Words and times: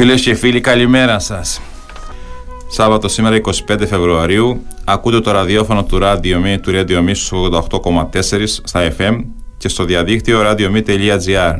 Φίλες 0.00 0.22
και 0.22 0.34
φίλοι 0.34 0.60
καλημέρα 0.60 1.18
σας. 1.18 1.60
Σάββατο 2.68 3.08
σήμερα 3.08 3.36
25 3.68 3.86
Φεβρουαρίου 3.86 4.62
ακούτε 4.84 5.20
το 5.20 5.30
ραδιόφωνο 5.30 5.84
του 5.84 5.98
Radio 6.02 6.36
Me 6.44 6.58
του 6.62 6.70
Radio 6.74 7.08
Me 7.08 7.10
στους 7.14 7.32
88,4 7.32 8.44
στα 8.64 8.92
FM 8.98 9.24
και 9.58 9.68
στο 9.68 9.84
διαδίκτυο 9.84 10.40
radiome.gr. 10.44 11.54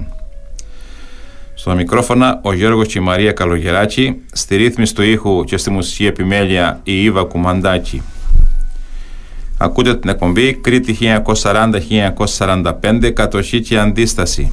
Στο 1.54 1.74
μικρόφωνα 1.74 2.40
ο 2.42 2.52
Γιώργος 2.52 2.86
και 2.86 2.98
η 2.98 3.02
Μαρία 3.02 3.32
Καλογεράκη, 3.32 4.16
στη 4.32 4.56
ρύθμιση 4.56 4.94
του 4.94 5.02
ήχου 5.02 5.44
και 5.44 5.56
στη 5.56 5.70
μουσική 5.70 6.06
επιμέλεια 6.06 6.80
η 6.82 7.02
Ήβα 7.02 7.24
Κουμαντάκη. 7.24 8.02
Ακούτε 9.58 9.96
την 9.96 10.10
εκπομπή 10.10 10.54
Κρήτη 10.54 10.98
1940-1945 12.36 13.10
Κατοχή 13.14 13.60
και 13.60 13.78
Αντίσταση. 13.78 14.52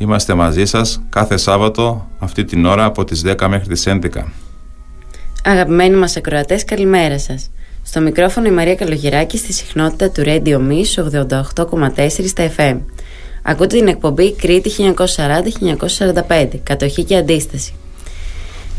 Είμαστε 0.00 0.34
μαζί 0.34 0.64
σας 0.64 1.02
κάθε 1.08 1.36
Σάββατο 1.36 2.08
αυτή 2.18 2.44
την 2.44 2.64
ώρα 2.64 2.84
από 2.84 3.04
τις 3.04 3.22
10 3.26 3.46
μέχρι 3.48 3.68
τις 3.68 3.86
11. 3.86 4.32
Αγαπημένοι 5.44 5.96
μας 5.96 6.16
ακροατές, 6.16 6.64
καλημέρα 6.64 7.18
σας. 7.18 7.50
Στο 7.82 8.00
μικρόφωνο 8.00 8.46
η 8.46 8.50
Μαρία 8.50 8.74
Καλογεράκη 8.74 9.36
στη 9.36 9.52
συχνότητα 9.52 10.10
του 10.10 10.22
Radio 10.24 10.56
Me 10.56 10.82
88,4 11.96 12.26
στα 12.26 12.50
FM. 12.56 12.78
Ακούτε 13.42 13.76
την 13.76 13.88
εκπομπή 13.88 14.34
Κρήτη 14.34 14.70
1940-1945, 16.28 16.48
Κατοχή 16.62 17.04
και 17.04 17.16
Αντίσταση. 17.16 17.72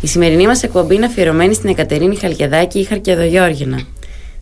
Η 0.02 0.08
σημερινή 0.08 0.48
μας 0.48 0.64
εκπομπή 0.64 0.96
είναι 0.96 1.06
αφιερωμένη 1.06 1.54
στην 1.54 1.70
Εκατερίνη 1.70 2.16
Χαλκιαδάκη 2.16 2.80
ή 2.80 2.84
Χαρκιαδογιώργινα, 2.84 3.82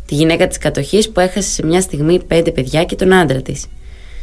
τη 0.05 0.15
γυναίκα 0.15 0.47
της 0.47 0.57
κατοχής 0.57 1.09
που 1.09 1.19
έχασε 1.19 1.49
σε 1.49 1.65
μια 1.65 1.81
στιγμή 1.81 2.23
πέντε 2.23 2.51
παιδιά 2.51 2.83
και 2.83 2.95
τον 2.95 3.13
άντρα 3.13 3.41
της. 3.41 3.65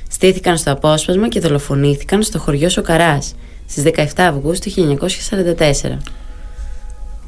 Στήθηκαν 0.09 0.57
στο 0.57 0.73
απόσπασμα 0.73 1.29
και 1.29 1.41
δολοφονήθηκαν 1.41 2.23
στο 2.23 2.39
χωριό 2.39 2.69
Σοκαράς 2.69 3.35
στις 3.67 3.85
17 3.85 4.05
Αυγούστου 4.17 4.71
1944. 4.71 5.99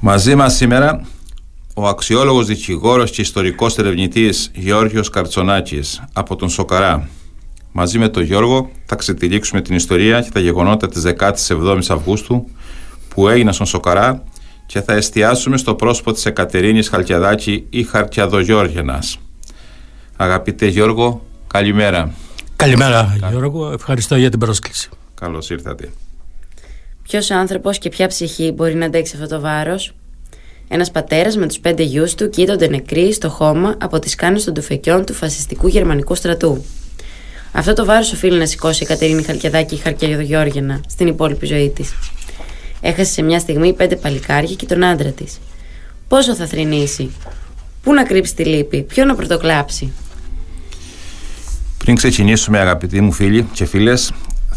Μαζί 0.00 0.34
μας 0.34 0.54
σήμερα 0.54 1.06
ο 1.74 1.86
αξιόλογος 1.86 2.46
δικηγόρος 2.46 3.10
και 3.10 3.20
ιστορικός 3.20 3.78
ερευνητής 3.78 4.50
Γιώργος 4.54 5.10
Καρτσονάκης 5.10 6.02
από 6.12 6.36
τον 6.36 6.48
Σοκαρά. 6.48 7.08
Μαζί 7.72 7.98
με 7.98 8.08
τον 8.08 8.22
Γιώργο 8.22 8.70
θα 8.86 8.96
ξετυλίξουμε 8.96 9.60
την 9.60 9.76
ιστορία 9.76 10.20
και 10.20 10.30
τα 10.32 10.40
γεγονότα 10.40 10.88
της 10.88 11.02
17ης 11.18 11.86
Αυγούστου 11.88 12.48
που 13.08 13.28
έγιναν 13.28 13.52
στον 13.52 13.66
Σοκαρά 13.66 14.22
και 14.66 14.80
θα 14.80 14.92
εστιάσουμε 14.92 15.56
στο 15.56 15.74
πρόσωπο 15.74 16.12
της 16.12 16.26
Εκατερίνης 16.26 16.88
Χαλκιαδάκη 16.88 17.66
ή 17.70 17.82
Χαρκιαδογιώργενας. 17.82 19.18
Αγαπητέ 20.16 20.66
Γιώργο, 20.66 21.26
καλημέρα. 21.46 22.12
Καλημέρα 22.58 23.16
Γιώργο, 23.30 23.72
ευχαριστώ 23.72 24.16
για 24.16 24.30
την 24.30 24.38
πρόσκληση. 24.38 24.88
Καλώς 25.14 25.50
ήρθατε. 25.50 25.90
Ποιος 27.02 27.30
άνθρωπος 27.30 27.78
και 27.78 27.88
ποια 27.88 28.08
ψυχή 28.08 28.52
μπορεί 28.52 28.74
να 28.74 28.86
αντέξει 28.86 29.16
αυτό 29.16 29.34
το 29.34 29.40
βάρος; 29.40 29.94
Ένας 30.68 30.90
πατέρας 30.90 31.36
με 31.36 31.46
τους 31.46 31.58
πέντε 31.58 31.82
γιους 31.82 32.14
του 32.14 32.30
κοίτονται 32.30 32.68
νεκροί 32.68 33.12
στο 33.12 33.28
χώμα 33.28 33.76
από 33.80 33.98
τις 33.98 34.14
κάνες 34.14 34.44
των 34.44 34.54
τουφεκιών 34.54 35.04
του 35.04 35.14
φασιστικού 35.14 35.68
γερμανικού 35.68 36.14
στρατού. 36.14 36.64
Αυτό 37.52 37.72
το 37.72 37.84
βάρος 37.84 38.12
οφείλει 38.12 38.38
να 38.38 38.46
σηκώσει 38.46 38.82
η 38.82 38.86
Κατερίνη 38.86 39.22
Χαλκιαδάκη 39.22 39.74
η 39.74 39.78
Χαρκιαδογιώργινα 39.78 40.80
στην 40.88 41.06
υπόλοιπη 41.06 41.46
ζωή 41.46 41.70
της. 41.70 41.92
Έχασε 42.80 43.12
σε 43.12 43.22
μια 43.22 43.38
στιγμή 43.38 43.72
πέντε 43.72 43.96
παλικάρια 43.96 44.54
και 44.54 44.66
τον 44.66 44.84
άντρα 44.84 45.10
της. 45.10 45.38
Πόσο 46.08 46.34
θα 46.34 46.46
θρυνήσει, 46.46 47.10
Πού 47.82 47.94
να 47.94 48.04
κρύψει 48.04 48.34
τη 48.34 48.44
λύπη, 48.44 48.82
Ποιο 48.82 49.04
να 49.04 49.14
πρωτοκλάψει; 49.14 49.92
Πριν 51.88 52.00
ξεκινήσουμε 52.00 52.58
αγαπητοί 52.58 53.00
μου 53.00 53.12
φίλοι 53.12 53.42
και 53.52 53.64
φίλες 53.64 54.12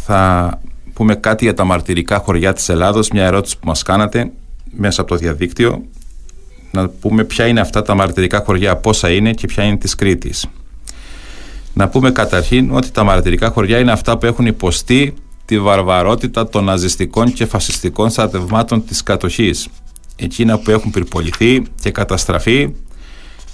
θα 0.06 0.60
πούμε 0.94 1.16
κάτι 1.16 1.44
για 1.44 1.54
τα 1.54 1.64
μαρτυρικά 1.64 2.18
χωριά 2.18 2.54
της 2.54 2.70
Ελλάδος. 2.70 3.10
Μια 3.10 3.26
ερώτηση 3.26 3.58
που 3.60 3.68
μας 3.68 3.84
κάνατε 3.84 4.32
μέσα 4.72 5.02
από 5.02 5.09
το 5.09 5.16
διαδίκτυο. 5.16 5.86
Να 6.72 6.90
πούμε 6.90 7.24
ποια 7.24 7.47
είναι 7.47 7.59
αυτά 7.59 7.81
τα 7.81 7.96
μαρτυρικά 7.96 8.44
χωριά 8.46 8.75
πόσα 8.75 9.12
είναι 9.12 9.34
και 9.34 9.47
ποια 9.47 9.64
είναι 9.64 9.78
της 9.78 9.96
Κρήτης. 9.96 10.47
Να 11.74 11.90
πούμε 11.90 12.12
καταρχήν 12.12 12.72
ότι 12.72 12.91
τα 12.91 13.03
μαρτυρικά 13.03 13.50
χωριά 13.50 13.80
είναι 13.80 13.91
αυτά 13.91 14.18
που 14.18 14.25
έχουν 14.25 14.46
υποστεί 14.46 15.14
τη 15.46 15.59
βαρβαρότητα 15.59 16.50
των 16.50 16.64
ναζιστικών 16.64 17.34
και 17.34 17.46
φασιστικών 17.46 18.09
στρατευμάτων 18.09 18.86
της 18.86 19.03
κατοχής. 19.03 19.68
Εκείνα 20.16 20.58
που 20.58 20.72
έχουν 20.72 20.91
πυρποληθεί 20.91 21.64
και 21.81 21.91
καταστραφεί. 21.91 22.74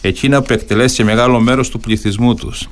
Εκείνα 0.01 0.41
που 0.41 0.53
εκτελέσει 0.53 1.03
μεγάλο 1.03 1.39
μέρος 1.39 1.69
του 1.69 1.79
πληθυσμού 1.79 2.35
τους 2.35 2.67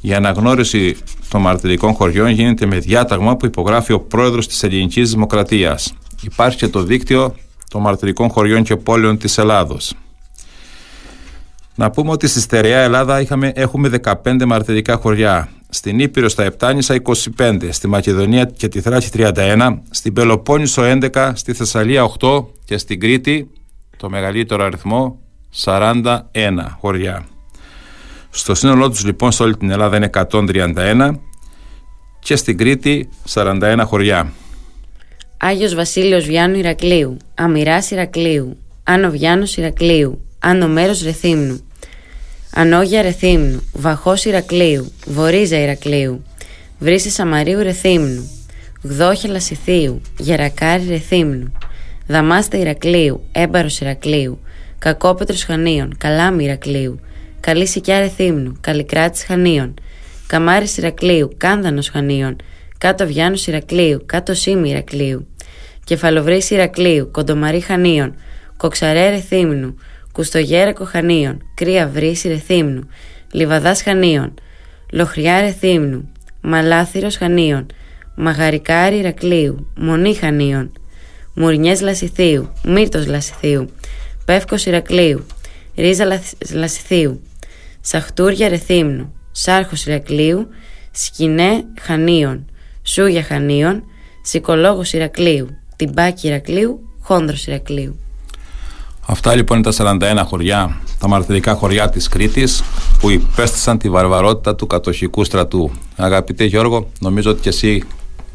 η 0.00 0.14
αναγνώριση 0.14 0.96
των 1.28 1.40
μαρτυρικών 1.40 1.92
χωριών 1.92 2.28
γίνεται 2.28 2.66
με 2.66 2.78
διάταγμα 2.78 3.36
που 3.36 3.46
υπογράφει 3.46 3.92
ο 3.92 4.00
πρόεδρος 4.00 4.48
της 4.48 4.62
Ελληνικής 4.62 5.10
Δημοκρατίας. 5.10 5.94
Υπάρχει 6.22 6.56
και 6.56 6.68
το 6.68 6.82
δίκτυο 6.82 7.34
των 7.70 7.80
μαρτυρικών 7.80 8.28
χωριών 8.28 8.62
και 8.62 8.76
πόλεων 8.76 9.18
της 9.18 9.38
Ελλάδος. 9.38 9.94
Να 11.74 11.90
πούμε 11.90 12.10
ότι 12.10 12.26
στη 12.26 12.40
στερεά 12.40 12.80
Ελλάδα 12.80 13.20
είχαμε, 13.20 13.52
έχουμε 13.54 13.88
15 13.88 14.44
μαρτυρικά 14.46 14.96
χωριά. 14.96 15.48
Στην 15.68 15.98
Ήπειρο 15.98 16.28
στα 16.28 16.44
Επτάνησα 16.44 17.02
25, 17.36 17.68
στη 17.70 17.88
Μακεδονία 17.88 18.44
και 18.44 18.68
τη 18.68 18.80
Θράκη 18.80 19.08
31, 19.12 19.78
στην 19.90 20.12
Πελοπόννησο 20.12 20.82
11, 21.12 21.32
στη 21.34 21.52
Θεσσαλία 21.52 22.10
8 22.20 22.44
και 22.64 22.78
στην 22.78 23.00
Κρήτη 23.00 23.50
το 23.96 24.10
μεγαλύτερο 24.10 24.64
αριθμό 24.64 25.18
41 25.64 26.22
χωριά. 26.80 27.35
Στο 28.36 28.54
σύνολό 28.54 28.90
τους 28.90 29.04
λοιπόν 29.04 29.32
σε 29.32 29.42
όλη 29.42 29.56
την 29.56 29.70
Ελλάδα 29.70 29.96
είναι 29.96 30.10
131 30.30 31.10
και 32.18 32.36
στην 32.36 32.58
Κρήτη 32.58 33.08
41 33.34 33.82
χωριά. 33.84 34.32
Άγιος 35.36 35.74
Βασίλειος 35.74 36.24
Βιάνου 36.24 36.58
Ηρακλείου, 36.58 37.16
Αμυράς 37.34 37.90
Ηρακλείου, 37.90 38.56
Άνω 38.84 39.10
Βιάνος 39.10 39.56
Ηρακλείου, 39.56 40.24
Άνω 40.38 40.68
Μέρος 40.68 41.02
Ρεθύμνου, 41.02 41.60
Ανόγια 42.54 43.02
Ρεθύμνου, 43.02 43.62
Βαχός 43.72 44.24
Ηρακλείου, 44.24 44.92
Βορίζα 45.06 45.58
Ηρακλείου, 45.58 46.22
Βρύσης 46.78 47.14
Σαμαρίου 47.14 47.62
Ρεθύμνου, 47.62 48.30
Γδόχια 48.82 49.30
Λασιθίου, 49.30 50.00
Γερακάρι 50.18 50.86
Ρεθύμνου, 50.88 51.52
Δαμάστα 52.06 52.58
Ηρακλείου, 52.58 53.26
Έμπαρος 53.32 53.80
Ηρακλείου, 53.80 54.40
Κακόπετρος 54.78 55.44
Χανίων, 55.44 55.94
Καλάμι 55.98 56.44
Ηρακλείου, 56.44 57.00
Καλή 57.40 57.66
Σικιά 57.66 57.98
Ρεθύμνου, 57.98 58.56
Καλλικράτη 58.60 59.24
Χανίων, 59.24 59.74
Καμάρι 60.26 60.66
Ηρακλείου, 60.76 61.30
Κάνδανος 61.36 61.88
Χανίων, 61.88 62.36
Κάτω 62.78 63.06
Βιάνου 63.06 63.36
Ηρακλείου, 63.46 64.02
Κάτω 64.06 64.34
Σίμη 64.34 64.70
Ηρακλείου, 64.70 65.26
Κεφαλοβρή 65.84 66.42
Ηρακλείου, 66.48 67.10
Κοντομαρί 67.10 67.60
Χανίων, 67.60 68.14
Κοξαρέ 68.56 69.08
Ρεθύμνου, 69.08 69.74
Κουστογέρακο 70.12 70.84
Χανίων, 70.84 71.42
Κρύα 71.54 71.88
Βρύση 71.88 72.28
Ρεθύμνου, 72.28 72.88
Λιβαδάς 73.32 73.82
Χανίων, 73.82 74.34
Λοχριά 74.92 75.40
Ρεθύμνου, 75.40 76.08
Μαλάθυρος 76.40 77.16
Χανίων, 77.16 77.66
Μαγαρικάρι 78.14 78.96
Ηρακλείου, 78.96 79.72
Μονή 79.76 80.14
Χανίων, 80.14 80.72
Μουρνιές 81.34 81.80
Λασιθίου, 81.80 82.52
Μύρτος 82.64 83.06
Λασιθίου, 83.06 83.70
Πεύκος 84.24 84.66
Ηρακλείου, 84.66 85.26
Ρίζα 85.76 86.20
Λασιθίου, 86.52 87.20
Σαχτούρια 87.80 88.48
Ρεθύμνου, 88.48 89.12
Σάρχος 89.32 89.86
Ηρακλείου, 89.86 90.48
Σκηνέ 90.90 91.64
Χανίων, 91.80 92.44
Σούγια 92.82 93.22
Χανίων, 93.22 93.82
Σικολόγος 94.22 94.92
Ηρακλείου, 94.92 95.48
Τυμπάκι 95.76 96.26
Ηρακλείου, 96.26 96.80
Χόνδρος 97.00 97.46
Ηρακλείου. 97.46 97.98
Αυτά 99.06 99.34
λοιπόν 99.34 99.58
είναι 99.58 99.72
τα 99.72 99.98
41 100.22 100.22
χωριά, 100.26 100.80
τα 100.98 101.08
μαρτυρικά 101.08 101.54
χωριά 101.54 101.88
της 101.88 102.08
Κρήτης 102.08 102.62
που 103.00 103.10
υπέστησαν 103.10 103.78
τη 103.78 103.90
βαρβαρότητα 103.90 104.54
του 104.54 104.66
κατοχικού 104.66 105.24
στρατού. 105.24 105.70
Αγαπητέ 105.96 106.44
Γιώργο, 106.44 106.90
νομίζω 107.00 107.30
ότι 107.30 107.40
και 107.40 107.48
εσύ 107.48 107.82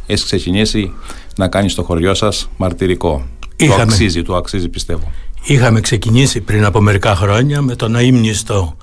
έχεις 0.06 0.24
ξεκινήσει 0.24 0.94
να 1.36 1.48
κάνεις 1.48 1.76
το 1.76 1.84
χωριό 1.84 2.14
σας 2.14 2.50
μαρτυρικό. 2.58 3.28
Είχαμε. 3.56 3.76
Το 3.76 3.82
αξίζει, 3.82 4.22
το 4.22 4.36
αξίζει 4.36 4.70
πιστεύω. 4.70 5.12
Είχαμε 5.44 5.82
ξεκινήσει 5.82 6.42
πριν 6.42 6.66
από 6.66 6.82
μερικά 6.82 7.16
χρόνια 7.16 7.62
με 7.62 7.76
τον 7.76 7.96
αείμνηστο 7.96 8.78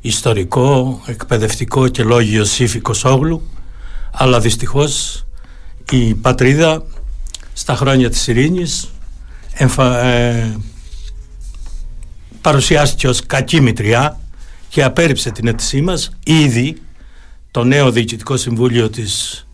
ιστορικό, 0.00 1.00
εκπαιδευτικό 1.06 1.88
και 1.88 2.02
λόγιο 2.02 2.44
Σύφη 2.44 2.80
Σόγλου 2.92 3.42
αλλά 4.10 4.40
δυστυχώς 4.40 5.24
η 5.90 6.14
πατρίδα 6.14 6.84
στα 7.52 7.76
χρόνια 7.76 8.10
της 8.10 8.26
ειρήνης 8.26 8.90
εμφα... 9.52 10.04
ε, 10.04 10.56
παρουσιάστηκε 12.40 13.08
ως 13.08 13.26
κακή 13.26 13.60
μητριά 13.60 14.20
και 14.68 14.82
απέρριψε 14.82 15.30
την 15.30 15.46
αίτησή 15.46 15.80
μας 15.80 16.10
ήδη 16.24 16.82
το 17.50 17.64
νέο 17.64 17.90
Διοικητικό 17.90 18.36
Συμβούλιο 18.36 18.90
της 18.90 19.46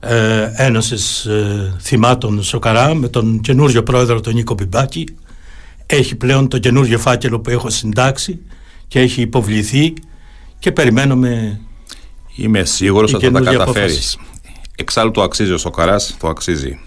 ε, 0.00 0.52
Ένωσης 0.56 1.24
ε, 1.24 1.76
Θυμάτων 1.80 2.42
Σοκαρά 2.42 2.94
με 2.94 3.08
τον 3.08 3.40
καινούριο 3.40 3.82
πρόεδρο 3.82 4.20
τον 4.20 4.34
Νίκο 4.34 4.54
Πιμπάκη 4.54 5.06
έχει 5.94 6.14
πλέον 6.14 6.48
το 6.48 6.58
καινούριο 6.58 6.98
φάκελο 6.98 7.40
που 7.40 7.50
έχω 7.50 7.70
συντάξει 7.70 8.40
και 8.88 9.00
έχει 9.00 9.20
υποβληθεί 9.20 9.92
και 10.58 10.72
περιμένουμε 10.72 11.60
Είμαι 12.36 12.64
σίγουρος 12.64 13.14
ότι 13.14 13.26
θα 13.26 13.32
τα 13.32 13.40
καταφέρεις. 13.40 14.18
Εξάλλου 14.76 15.10
το 15.10 15.22
αξίζει 15.22 15.52
ο 15.52 15.58
Σοκαράς, 15.58 16.16
το 16.20 16.28
αξίζει. 16.28 16.78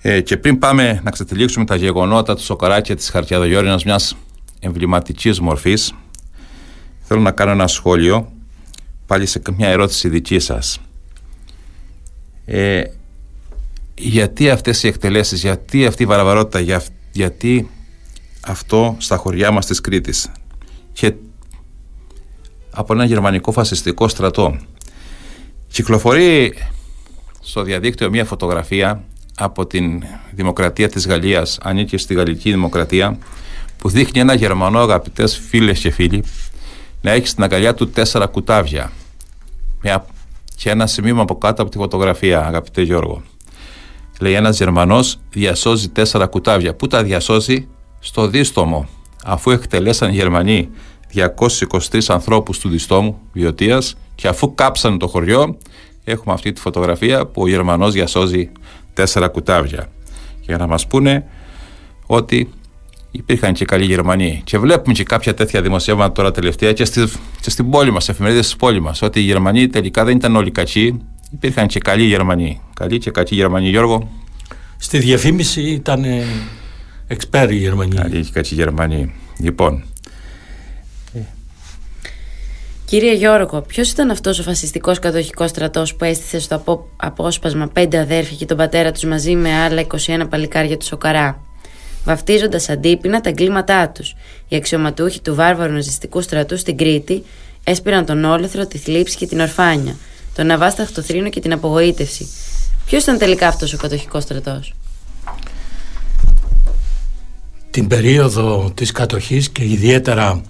Ε, 0.00 0.20
και 0.20 0.36
πριν 0.36 0.58
πάμε 0.58 1.00
να 1.04 1.10
ξετυλίξουμε 1.10 1.64
τα 1.64 1.76
γεγονότα 1.76 2.34
του 2.34 2.42
Σοκαράκη 2.42 2.94
της 2.94 3.10
Χαρτιαδογιώρινας 3.10 3.84
μιας 3.84 4.16
εμβληματικής 4.60 5.40
μορφής 5.40 5.94
θέλω 7.00 7.20
να 7.20 7.30
κάνω 7.30 7.50
ένα 7.50 7.66
σχόλιο 7.66 8.32
πάλι 9.06 9.26
σε 9.26 9.42
μια 9.56 9.68
ερώτηση 9.68 10.08
δική 10.08 10.38
σας 10.38 10.80
ε, 12.44 12.82
γιατί 13.94 14.50
αυτές 14.50 14.82
οι 14.82 14.88
εκτελέσεις 14.88 15.40
γιατί 15.40 15.86
αυτή 15.86 16.02
η 16.02 16.06
βαραβαρότητα 16.06 16.60
για, 16.60 16.82
γιατί 17.12 17.70
αυτό 18.40 18.96
στα 18.98 19.16
χωριά 19.16 19.50
μας 19.50 19.66
της 19.66 19.80
Κρήτης 19.80 20.30
και 20.92 21.14
από 22.70 22.92
ένα 22.92 23.04
γερμανικό 23.04 23.52
φασιστικό 23.52 24.08
στρατό. 24.08 24.56
Κυκλοφορεί 25.68 26.54
στο 27.40 27.62
διαδίκτυο 27.62 28.10
μια 28.10 28.24
φωτογραφία 28.24 29.04
από 29.36 29.66
την 29.66 30.02
Δημοκρατία 30.32 30.88
της 30.88 31.06
Γαλλίας. 31.06 31.58
Ανήκει 31.62 31.96
στη 31.96 32.14
Γαλλική 32.14 32.50
Δημοκρατία 32.50 33.18
που 33.78 33.88
δείχνει 33.88 34.20
ένα 34.20 34.34
Γερμανό 34.34 34.78
αγαπητές 34.78 35.38
φίλες 35.48 35.80
και 35.80 35.90
φίλοι 35.90 36.24
να 37.00 37.10
έχει 37.10 37.26
στην 37.26 37.44
αγκαλιά 37.44 37.74
του 37.74 37.90
τέσσερα 37.90 38.26
κουτάβια. 38.26 38.92
Και 40.56 40.70
ένα 40.70 40.86
σημείο 40.86 41.20
από 41.20 41.38
κάτω 41.38 41.62
από 41.62 41.70
τη 41.70 41.76
φωτογραφία 41.76 42.46
αγαπητέ 42.46 42.82
Γιώργο 42.82 43.22
λέει 44.22 44.32
ένας 44.32 44.58
Γερμανός 44.58 45.18
διασώζει 45.30 45.88
τέσσερα 45.88 46.26
κουτάβια 46.26 46.74
που 46.74 46.86
τα 46.86 47.02
διασώζει; 47.02 47.68
Στο 48.00 48.26
δίστομο. 48.26 48.88
Αφού 49.24 49.50
εκτελέσαν 49.50 50.10
οι 50.10 50.14
Γερμανοί 50.14 50.68
223 51.14 51.98
ανθρώπους 52.08 52.58
του 52.58 52.68
διστόμου 52.68 53.20
βιωτίας 53.32 53.96
και 54.14 54.28
αφού 54.28 54.54
κάψαν 54.54 54.98
το 54.98 55.06
χωριό 55.06 55.58
έχουμε 56.04 56.34
αυτή 56.34 56.52
τη 56.52 56.60
φωτογραφία 56.60 57.26
που 57.26 57.42
ο 57.42 57.48
Γερμανός 57.48 57.92
διασώζει 57.92 58.50
τέσσερα 58.94 59.28
κουτάβια. 59.28 59.88
Για 60.40 60.56
να 60.56 60.66
μας 60.66 60.86
πούνε 60.86 61.24
ότι 62.06 62.52
υπήρχαν 63.10 63.52
και 63.52 63.64
καλοί 63.64 63.84
Γερμανοί. 63.84 64.40
Και 64.44 64.58
βλέπουμε 64.58 64.94
και 64.94 65.02
κάποια 65.04 65.34
τέτοια 65.34 65.62
δημοσιεύματα 65.62 66.12
τώρα 66.12 66.30
τελευταία 66.30 66.72
και, 66.72 66.84
στη, 66.84 67.04
και 67.40 67.50
στην 67.50 67.70
πόλη 67.70 67.90
μας, 67.90 68.08
εφημερίδες 68.08 68.44
της 68.44 68.56
πόλης 68.56 68.80
μας, 68.80 69.02
ότι 69.02 69.20
οι 69.20 69.22
Γερμανοί 69.22 69.68
τελικά 69.68 70.04
δεν 70.04 70.16
ήταν 70.16 70.36
όλοι 70.36 70.50
κακοί, 70.50 70.98
υπήρχαν 71.32 71.66
και 71.66 71.80
καλοί 71.80 72.04
Γερμανοί. 72.04 72.60
Καλοί 72.74 72.98
και 72.98 73.10
κακοί 73.10 73.34
Γερμανοί, 73.34 73.68
Γιώργο. 73.68 74.08
Στη 74.78 74.98
διαφήμιση 74.98 75.62
ήταν 75.62 76.04
εξπέρι 77.06 77.54
οι 77.54 77.58
Γερμανοί. 77.58 77.94
Καλοί 77.94 78.20
και 78.20 78.30
κακοί 78.32 78.54
Γερμανοί. 78.54 79.14
Λοιπόν. 79.38 79.84
Κύριε 82.84 83.14
Γιώργο, 83.14 83.60
ποιος 83.60 83.90
ήταν 83.90 84.10
αυτός 84.10 84.38
ο 84.38 84.42
φασιστικός 84.42 84.98
κατοχικός 84.98 85.50
στρατός 85.50 85.94
που 85.94 86.04
έστησε 86.04 86.40
στο 86.40 86.86
απόσπασμα 86.96 87.68
πέντε 87.68 87.98
αδέρφια 87.98 88.36
και 88.36 88.46
τον 88.46 88.56
πατέρα 88.56 88.92
τους 88.92 89.04
μαζί 89.04 89.34
με 89.34 89.52
άλλα 89.52 89.86
21 90.06 90.26
παλικάρια 90.28 90.76
του 90.76 90.84
Σοκαρά 90.84 91.40
βαφτίζοντας 92.04 92.68
αντίπεινα 92.68 93.20
τα 93.20 93.28
εγκλήματά 93.28 93.88
τους. 93.88 94.14
Οι 94.48 94.56
αξιωματούχοι 94.56 95.20
του 95.20 95.34
βάρβαρου 95.34 95.72
ναζιστικού 95.72 96.20
στρατού 96.20 96.56
στην 96.56 96.76
Κρήτη 96.76 97.24
έσπηραν 97.64 98.04
τον 98.04 98.24
όλεθρο, 98.24 98.66
τη 98.66 98.78
θλίψη 98.78 99.16
και 99.16 99.26
την 99.26 99.40
ορφάνια, 99.40 99.96
τον 100.34 100.50
αβάσταχτο 100.50 101.02
θρήνο 101.02 101.28
και 101.28 101.40
την 101.40 101.52
απογοήτευση. 101.52 102.28
Ποιος 102.84 103.02
ήταν 103.02 103.18
τελικά 103.18 103.48
αυτός 103.48 103.72
ο 103.72 103.76
κατοχικός 103.76 104.22
στρατός, 104.22 104.74
Την 107.70 107.86
περίοδο 107.86 108.72
της 108.74 108.92
κατοχής 108.92 109.50
και 109.50 109.64
ιδιαίτερα 109.64 110.42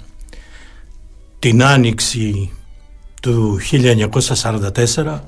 την 1.38 1.62
άνοιξη 1.62 2.50
του 3.22 3.60
1944 3.60 5.20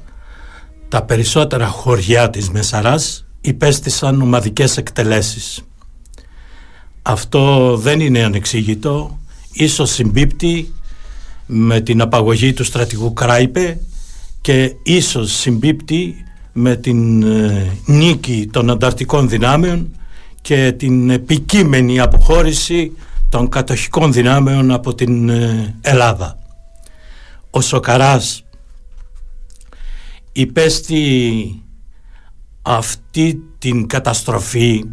τα 0.88 1.02
περισσότερα 1.02 1.66
χωριά 1.66 2.30
της 2.30 2.50
Μεσαράς 2.50 3.26
υπέστησαν 3.40 4.22
ομαδικές 4.22 4.76
εκτελέσεις. 4.76 5.62
Αυτό 7.02 7.76
δεν 7.76 8.00
είναι 8.00 8.22
ανεξήγητο, 8.22 9.18
ίσως 9.52 9.90
συμπίπτει 9.90 10.72
με 11.46 11.80
την 11.80 12.00
απαγωγή 12.00 12.52
του 12.52 12.64
στρατηγού 12.64 13.12
Κράιπε 13.12 13.80
και 14.44 14.76
ίσως 14.82 15.32
συμπίπτει 15.32 16.24
με 16.52 16.76
την 16.76 17.22
ε, 17.22 17.76
νίκη 17.86 18.48
των 18.52 18.70
ανταρτικών 18.70 19.28
δυνάμεων 19.28 19.96
και 20.40 20.72
την 20.72 21.10
επικείμενη 21.10 22.00
αποχώρηση 22.00 22.92
των 23.28 23.48
κατοχικών 23.48 24.12
δυνάμεων 24.12 24.70
από 24.70 24.94
την 24.94 25.28
ε, 25.28 25.74
Ελλάδα. 25.80 26.38
Ο 27.50 27.60
Σοκαράς 27.60 28.44
υπέστη 30.32 31.62
αυτή 32.62 33.42
την 33.58 33.86
καταστροφή 33.86 34.84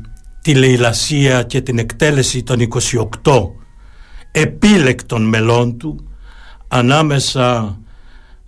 τη 0.42 0.54
λαιλασία 0.56 1.44
και 1.44 1.62
την 1.62 1.78
εκτέλεση 1.78 2.44
των 2.44 2.68
28 3.24 3.50
επίλεκτων 4.32 5.24
μελών 5.24 5.78
του 5.78 6.08
ανάμεσα 6.68 7.80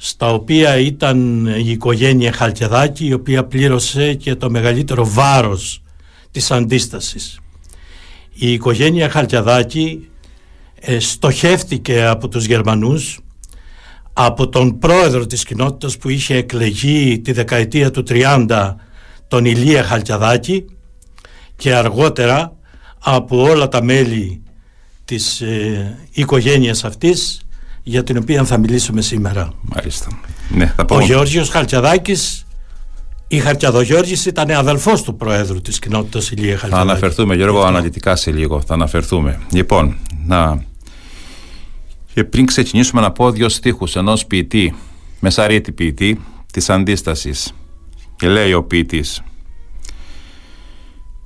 στα 0.05 0.33
οποία 0.33 0.77
ήταν 0.77 1.45
η 1.45 1.69
οικογένεια 1.69 2.31
Χαλκιαδάκη 2.31 3.05
η 3.05 3.13
οποία 3.13 3.45
πλήρωσε 3.45 4.13
και 4.13 4.35
το 4.35 4.49
μεγαλύτερο 4.49 5.07
βάρος 5.07 5.81
της 6.31 6.51
αντίστασης. 6.51 7.39
Η 8.33 8.53
οικογένεια 8.53 9.09
Χαλκιαδάκη 9.09 10.09
ε, 10.79 10.99
στοχεύτηκε 10.99 12.03
από 12.05 12.27
τους 12.27 12.45
Γερμανούς 12.45 13.19
από 14.13 14.49
τον 14.49 14.79
πρόεδρο 14.79 15.25
της 15.25 15.43
κοινότητας 15.43 15.97
που 15.97 16.09
είχε 16.09 16.35
εκλεγεί 16.35 17.19
τη 17.19 17.31
δεκαετία 17.31 17.91
του 17.91 18.03
30 18.07 18.75
τον 19.27 19.45
Ηλία 19.45 19.83
Χαλκιαδάκη 19.83 20.65
και 21.55 21.73
αργότερα 21.73 22.55
από 22.99 23.41
όλα 23.41 23.67
τα 23.67 23.83
μέλη 23.83 24.41
της 25.05 25.41
ε, 25.41 25.97
οικογένειας 26.11 26.83
αυτής 26.83 27.42
για 27.83 28.03
την 28.03 28.17
οποία 28.17 28.43
θα 28.43 28.57
μιλήσουμε 28.57 29.01
σήμερα. 29.01 29.53
Μάλιστα. 29.61 30.07
Ναι, 30.55 30.75
Ο 30.89 30.99
Γεώργιος 31.01 31.49
Χαλκιαδάκης 31.49 32.45
η 33.27 33.39
Χαλκιαδογιώργης 33.39 34.25
ήταν 34.25 34.51
αδελφός 34.51 35.01
του 35.01 35.15
Προέδρου 35.15 35.61
της 35.61 35.79
κοινότητας 35.79 36.29
Ηλία 36.29 36.57
Χαλκιαδάκη. 36.57 36.87
Θα 36.87 36.91
αναφερθούμε 36.91 37.35
Γιώργο 37.35 37.63
αναλυτικά 37.63 38.15
σε 38.15 38.31
λίγο. 38.31 38.61
Θα 38.61 38.73
αναφερθούμε. 38.73 39.39
Λοιπόν, 39.51 39.97
να... 40.25 40.63
Και 42.13 42.23
πριν 42.23 42.45
ξεκινήσουμε 42.45 43.01
να 43.01 43.11
πω 43.11 43.31
δύο 43.31 43.49
στίχους 43.49 43.95
ενός 43.95 44.25
ποιητή, 44.25 44.75
μεσαρίτης 45.19 45.73
ποιητή, 45.73 46.21
της 46.51 46.69
αντίστασης. 46.69 47.53
Και 48.15 48.27
λέει 48.27 48.53
ο 48.53 48.63
ποιητής 48.63 49.21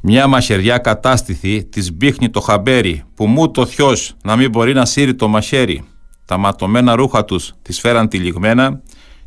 μια 0.09 0.27
μαχαιριά 0.27 0.77
κατάστηθη 0.77 1.63
της 1.63 1.93
μπήχνει 1.93 2.29
το 2.29 2.39
χαμπέρι, 2.39 3.03
που 3.15 3.27
μου 3.27 3.51
το 3.51 3.65
θιό 3.65 3.91
να 4.23 4.35
μην 4.35 4.49
μπορεί 4.49 4.73
να 4.73 4.85
σύρει 4.85 5.15
το 5.15 5.27
μαχαίρι. 5.27 5.83
Τα 6.27 6.37
ματωμένα 6.37 6.95
ρούχα 6.95 7.25
τους 7.25 7.53
τη 7.61 7.73
φέραν 7.73 8.07
τυλιγμένα, 8.07 8.81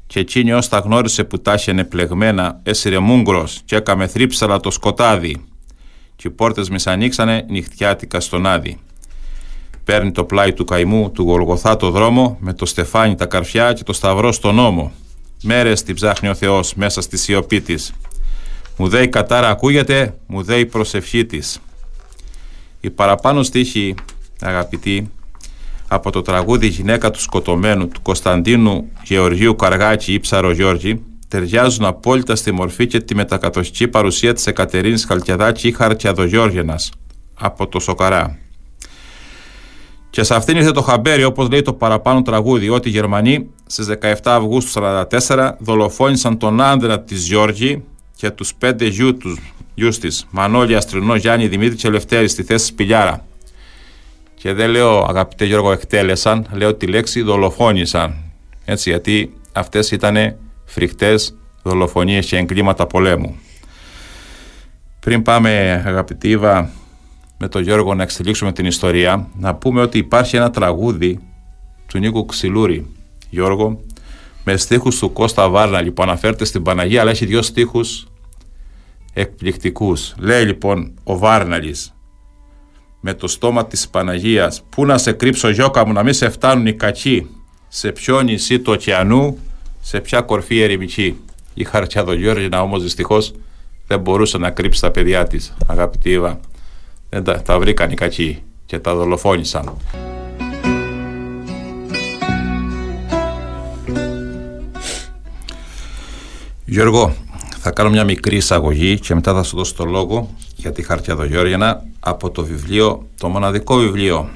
και 0.06 0.20
εκείνη 0.20 0.52
ως 0.52 0.68
τα 0.68 0.78
γνώρισε 0.78 1.24
που 1.24 1.40
τα 1.40 1.54
είχε 1.54 1.84
πλεγμένα, 1.84 2.60
έσυρε 2.62 2.98
μούγκρος 2.98 3.60
και 3.64 3.76
έκαμε 3.76 4.06
θρύψαλα 4.06 4.60
το 4.60 4.70
σκοτάδι. 4.70 5.44
Και 6.16 6.28
οι 6.28 6.30
πόρτες 6.30 6.68
μεσανοίξανε 6.68 7.46
νυχτιάτικα 7.48 8.20
στον 8.20 8.46
άδει. 8.46 8.78
Παίρνει 9.84 10.12
το 10.12 10.24
πλάι 10.24 10.52
του 10.52 10.64
καημού, 10.64 11.10
του 11.10 11.22
γολγοθά 11.22 11.76
το 11.76 11.90
δρόμο, 11.90 12.36
με 12.40 12.52
το 12.52 12.66
στεφάνι 12.66 13.14
τα 13.14 13.26
καρφιά 13.26 13.72
και 13.72 13.82
το 13.82 13.92
σταυρό 13.92 14.32
στον 14.32 14.54
νόμο. 14.54 14.92
Μέρες 15.42 15.82
την 15.82 15.94
ψάχνει 15.94 16.28
ο 16.28 16.34
Θεός 16.34 16.74
μέσα 16.74 17.00
στη 17.00 17.16
σιωπή 17.16 17.60
της. 17.60 17.92
Μου 18.76 18.88
δέει 18.88 19.08
κατάρα 19.08 19.48
ακούγεται, 19.48 20.18
μου 20.26 20.42
δέει 20.42 20.66
προσευχή 20.66 21.26
της. 21.26 21.58
Η 22.80 22.90
παραπάνω 22.90 23.42
στίχη, 23.42 23.94
αγαπητοί, 24.40 25.10
από 25.92 26.10
το 26.10 26.22
τραγούδι 26.22 26.66
«Γυναίκα 26.66 27.10
του 27.10 27.20
σκοτωμένου» 27.20 27.88
του 27.88 28.02
Κωνσταντίνου 28.02 28.90
Γεωργίου 29.04 29.56
Καργάκη 29.56 30.12
ή 30.12 30.20
Ψαρο 30.20 30.50
Γιώργη 30.52 31.02
ταιριάζουν 31.28 31.84
απόλυτα 31.84 32.36
στη 32.36 32.52
μορφή 32.52 32.86
και 32.86 33.00
τη 33.00 33.14
μετακατοχική 33.14 33.88
παρουσία 33.88 34.32
της 34.32 34.46
Εκατερίνης 34.46 35.04
Χαλκιαδάκη 35.04 35.68
ή 35.68 35.72
Χαρκιαδογιώργενας 35.72 36.90
από 37.34 37.66
το 37.66 37.80
Σοκαρά. 37.80 38.38
Και 40.10 40.22
σε 40.22 40.34
αυτήν 40.34 40.56
ήρθε 40.56 40.70
το 40.70 40.82
χαμπέρι, 40.82 41.24
όπως 41.24 41.48
λέει 41.48 41.62
το 41.62 41.72
παραπάνω 41.72 42.22
τραγούδι, 42.22 42.68
ότι 42.68 42.88
οι 42.88 42.92
Γερμανοί 42.92 43.50
στις 43.66 43.86
17 43.86 44.14
Αυγούστου 44.24 44.82
1944 45.28 45.50
δολοφόνησαν 45.58 46.38
τον 46.38 46.60
άντρα 46.60 47.00
της 47.00 47.26
Γιώργη 47.26 47.82
και 48.16 48.30
τους 48.30 48.54
πέντε 48.54 48.86
γιου 48.86 49.16
τους 49.16 49.38
γιους 49.74 49.98
της, 49.98 50.26
Μανώλη, 50.30 50.76
Αστρινό, 50.76 51.14
Γιάννη, 51.14 51.48
Δημήτρη 51.48 51.76
και 51.76 51.90
Λευτέρη 51.90 52.28
στη 52.28 52.42
θέση 52.42 52.66
Σπηλιάρα. 52.66 53.24
Και 54.42 54.52
δεν 54.52 54.70
λέω 54.70 55.04
αγαπητέ 55.08 55.44
Γιώργο 55.44 55.72
εκτέλεσαν, 55.72 56.46
λέω 56.52 56.74
τη 56.74 56.86
λέξη 56.86 57.22
δολοφόνησαν. 57.22 58.14
Έτσι, 58.64 58.90
γιατί 58.90 59.32
αυτές 59.52 59.90
ήταν 59.90 60.36
φρικτές 60.64 61.36
δολοφονίες 61.62 62.26
και 62.26 62.36
εγκλήματα 62.36 62.86
πολέμου. 62.86 63.36
Πριν 65.00 65.22
πάμε 65.22 65.82
αγαπητή 65.86 66.28
Ήβα 66.28 66.70
με 67.38 67.48
τον 67.48 67.62
Γιώργο 67.62 67.94
να 67.94 68.02
εξελίξουμε 68.02 68.52
την 68.52 68.64
ιστορία, 68.66 69.28
να 69.38 69.54
πούμε 69.54 69.80
ότι 69.80 69.98
υπάρχει 69.98 70.36
ένα 70.36 70.50
τραγούδι 70.50 71.18
του 71.86 71.98
Νίκου 71.98 72.26
Ξυλούρη, 72.26 72.86
Γιώργο, 73.30 73.80
με 74.44 74.56
στίχους 74.56 74.98
του 74.98 75.12
Κώστα 75.12 75.48
Βάρνα, 75.48 75.80
λοιπόν 75.80 76.08
αναφέρεται 76.08 76.44
στην 76.44 76.62
Παναγία, 76.62 77.00
αλλά 77.00 77.10
έχει 77.10 77.26
δύο 77.26 77.42
στίχους 77.42 78.06
εκπληκτικούς. 79.12 80.14
Λέει 80.18 80.44
λοιπόν 80.44 80.92
ο 81.04 81.18
Βάρναλης 81.18 81.94
με 83.00 83.14
το 83.14 83.28
στόμα 83.28 83.66
της 83.66 83.88
Παναγίας 83.88 84.62
«Πού 84.68 84.86
να 84.86 84.98
σε 84.98 85.12
κρύψω 85.12 85.48
γιώκα 85.48 85.86
μου 85.86 85.92
να 85.92 86.02
μην 86.02 86.12
σε 86.12 86.28
φτάνουν 86.28 86.66
οι 86.66 86.72
κακοί, 86.72 87.26
σε 87.68 87.92
ποιο 87.92 88.20
νησί 88.20 88.60
του 88.60 88.72
ωκεανού, 88.72 89.38
σε 89.80 90.00
ποια 90.00 90.20
κορφή 90.20 90.60
ερημική». 90.60 91.16
Η 91.54 91.64
Χαρτσιαδογιώργινα 91.64 92.62
όμως 92.62 92.82
δυστυχώς 92.82 93.32
δεν 93.86 94.00
μπορούσε 94.00 94.38
να 94.38 94.50
κρύψει 94.50 94.80
τα 94.80 94.90
παιδιά 94.90 95.26
της, 95.26 95.54
αγαπητή 95.66 96.10
Ήβα. 96.10 96.40
Δεν 97.08 97.24
τα, 97.24 97.42
τα 97.42 97.58
βρήκαν 97.58 97.90
οι 97.90 97.94
κακοί 97.94 98.42
και 98.66 98.78
τα 98.78 98.94
δολοφόνησαν. 98.94 99.76
Γιώργο, 106.64 107.14
θα 107.58 107.70
κάνω 107.70 107.90
μια 107.90 108.04
μικρή 108.04 108.36
εισαγωγή 108.36 108.98
και 108.98 109.14
μετά 109.14 109.34
θα 109.34 109.42
σου 109.42 109.56
δώσω 109.56 109.74
το 109.74 109.84
λόγο 109.84 110.34
για 110.60 110.72
τη 110.72 110.82
Χαρτιαδογιώργινα 110.82 111.84
από 112.00 112.30
το 112.30 112.44
βιβλίο, 112.44 113.08
το 113.18 113.28
μοναδικό 113.28 113.76
βιβλίο 113.76 114.30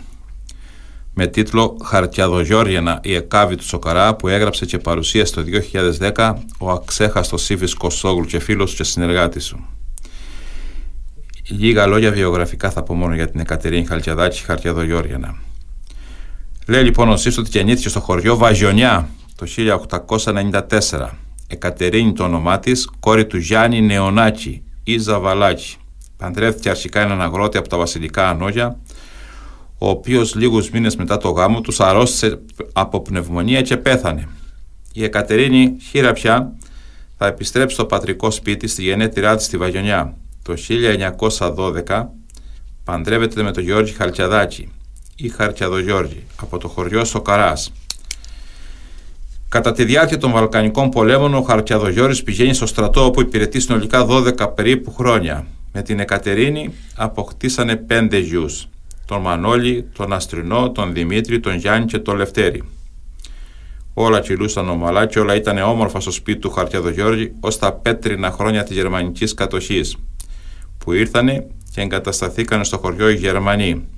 με 1.14 1.26
τίτλο 1.26 1.76
«Χαρτιαδογιώργινα 1.84 3.00
η 3.02 3.14
Εκάβη 3.14 3.56
του 3.56 3.64
Σοκαρά» 3.64 4.14
που 4.14 4.28
έγραψε 4.28 4.64
και 4.64 4.78
παρουσίασε 4.78 5.34
το 5.34 5.44
2010 6.14 6.32
ο 6.58 6.70
αξέχαστος 6.70 7.42
Σίβης 7.42 7.74
Κοσόγλου 7.74 8.24
και 8.24 8.38
φίλος 8.38 8.70
σου 8.70 8.76
και 8.76 8.84
συνεργάτης 8.84 9.44
σου. 9.44 9.66
Λίγα 11.48 11.86
λόγια 11.86 12.10
βιογραφικά 12.10 12.70
θα 12.70 12.82
πω 12.82 12.94
μόνο 12.94 13.14
για 13.14 13.30
την 13.30 13.40
Εκατερίνη 13.40 13.86
Χαλκιαδάκη 13.86 14.42
Χαρτιαδογιώργινα. 14.42 15.36
Λέει 16.66 16.82
λοιπόν 16.82 17.08
ο 17.08 17.16
Σύστο 17.16 17.40
ότι 17.40 17.50
γεννήθηκε 17.50 17.88
στο 17.88 18.00
χωριό 18.00 18.36
Βαζιονιά 18.36 19.08
το 19.36 19.46
1894 20.06 21.08
Εκατερίνη 21.46 22.12
το 22.12 22.24
όνομά 22.24 22.58
της, 22.58 22.90
κόρη 23.00 23.26
του 23.26 23.36
Γιάννη 23.36 23.80
Νεονάκη 23.80 24.62
ή 24.84 24.98
Ζαβαλάκη. 24.98 25.76
Παντρεύτηκε 26.24 26.70
αρχικά 26.70 27.00
έναν 27.00 27.20
αγρότη 27.20 27.56
από 27.56 27.68
τα 27.68 27.76
βασιλικά 27.76 28.28
Ανόγια, 28.28 28.78
ο 29.78 29.88
οποίος 29.88 30.34
λίγους 30.34 30.70
μήνες 30.70 30.96
μετά 30.96 31.16
το 31.16 31.30
γάμο 31.30 31.60
τους 31.60 31.80
αρρώστησε 31.80 32.38
από 32.72 33.00
πνευμονία 33.00 33.62
και 33.62 33.76
πέθανε. 33.76 34.28
Η 34.92 35.04
Εκατερίνη 35.04 35.76
χείρα 35.90 36.12
πια 36.12 36.52
θα 37.18 37.26
επιστρέψει 37.26 37.74
στο 37.74 37.84
πατρικό 37.84 38.30
σπίτι 38.30 38.66
στη 38.66 38.82
γενέτειρά 38.82 39.36
της 39.36 39.44
στη 39.44 39.56
Βαγιονιά. 39.56 40.16
Το 40.42 40.54
1912 41.86 42.06
παντρεύεται 42.84 43.42
με 43.42 43.52
τον 43.52 43.62
Γιώργη 43.62 43.92
Χαλκιαδάκη 43.92 44.68
ή 45.16 45.28
Χαρκιαδογιώργη 45.28 46.24
από 46.40 46.58
το 46.58 46.68
χωριό 46.68 47.04
Σοκαράς 47.04 47.72
Κατά 49.48 49.72
τη 49.72 49.84
διάρκεια 49.84 50.18
των 50.18 50.30
Βαλκανικών 50.30 50.90
πολέμων, 50.90 51.34
ο 51.34 51.42
Χαρκιαδογιώρης 51.42 52.22
πηγαίνει 52.22 52.54
στο 52.54 52.66
στρατό 52.66 53.04
όπου 53.04 53.20
υπηρετεί 53.20 53.60
συνολικά 53.60 54.06
12 54.08 54.54
περίπου 54.54 54.94
χρόνια. 54.94 55.46
Με 55.76 55.82
την 55.82 56.00
Εκατερίνη 56.00 56.74
αποκτήσανε 56.96 57.76
πέντε 57.76 58.18
γιους. 58.18 58.68
Τον 59.06 59.20
Μανώλη, 59.20 59.88
τον 59.92 60.12
Αστρινό, 60.12 60.70
τον 60.70 60.92
Δημήτρη, 60.92 61.40
τον 61.40 61.54
Γιάννη 61.54 61.86
και 61.86 61.98
τον 61.98 62.16
Λευτέρη. 62.16 62.62
Όλα 63.94 64.20
κυλούσαν 64.20 64.68
ομαλά 64.68 65.06
και 65.06 65.18
όλα 65.18 65.34
ήταν 65.34 65.58
όμορφα 65.58 66.00
στο 66.00 66.10
σπίτι 66.10 66.38
του 66.38 66.50
Χαρκιαδογιώργη 66.50 67.32
ως 67.40 67.58
τα 67.58 67.72
πέτρινα 67.72 68.30
χρόνια 68.30 68.64
της 68.64 68.76
γερμανικής 68.76 69.34
κατοχής, 69.34 69.96
που 70.78 70.92
ήρθανε 70.92 71.46
και 71.74 71.80
εγκατασταθήκαν 71.80 72.64
στο 72.64 72.78
χωριό 72.78 73.08
οι 73.08 73.14
Γερμανοί. 73.14 73.88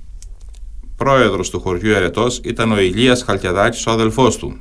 Πρόεδρος 0.95 1.49
του 1.49 1.59
χωριού 1.59 1.91
Ερετό 1.91 2.27
ήταν 2.43 2.71
ο 2.71 2.79
Ηλίας 2.79 3.23
Χαλκιαδάκης, 3.23 3.85
ο 3.85 3.91
αδελφός 3.91 4.37
του. 4.37 4.57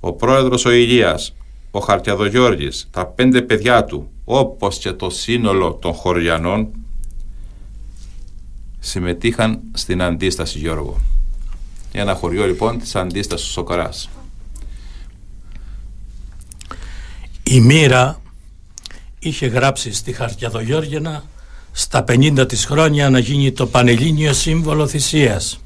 Ο 0.00 0.12
πρόεδρος 0.12 0.64
ο 0.64 0.70
Ηλίας, 0.70 1.34
ο 1.70 1.78
Χαρτιαδογιώργης, 1.78 2.88
τα 2.90 3.06
πέντε 3.06 3.42
παιδιά 3.42 3.84
του, 3.84 4.08
όπως 4.24 4.78
και 4.78 4.92
το 4.92 5.10
σύνολο 5.10 5.72
των 5.72 5.92
χωριανών, 5.92 6.68
συμμετείχαν 8.78 9.60
στην 9.72 10.02
αντίσταση 10.02 10.58
Γιώργο. 10.58 11.00
Ένα 11.92 12.14
χωριό 12.14 12.46
λοιπόν 12.46 12.78
της 12.78 12.94
αντίστασης 12.96 13.48
Σοκαράς. 13.48 14.08
Η 17.42 17.60
μοίρα 17.60 18.20
είχε 19.18 19.46
γράψει 19.46 19.92
στη 19.92 20.12
Χαρτιαδογιώργινα 20.12 21.24
στα 21.72 22.04
50 22.08 22.44
της 22.48 22.64
χρόνια 22.64 23.10
να 23.10 23.18
γίνει 23.18 23.52
το 23.52 23.66
Πανελλήνιο 23.66 24.32
Σύμβολο 24.32 24.86
Θυσίας 24.86 25.58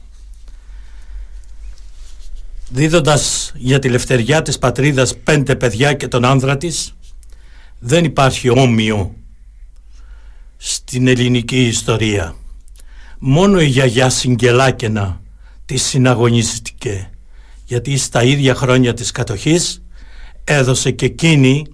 δίδοντας 2.68 3.52
για 3.54 3.78
τη 3.78 3.88
λευτεριά 3.88 4.42
της 4.42 4.58
πατρίδας 4.58 5.16
πέντε 5.16 5.56
παιδιά 5.56 5.92
και 5.92 6.08
τον 6.08 6.24
άνδρα 6.24 6.56
της 6.56 6.94
δεν 7.78 8.04
υπάρχει 8.04 8.48
όμοιο 8.48 9.14
στην 10.56 11.08
ελληνική 11.08 11.66
ιστορία 11.66 12.36
μόνο 13.18 13.60
η 13.60 13.66
γιαγιά 13.66 14.10
Συγκελάκαινα 14.10 15.20
τη 15.64 15.76
συναγωνίστηκε 15.76 17.10
γιατί 17.64 17.96
στα 17.96 18.22
ίδια 18.22 18.54
χρόνια 18.54 18.94
της 18.94 19.10
κατοχής 19.10 19.82
έδωσε 20.44 20.90
και 20.90 21.06
εκείνη 21.06 21.66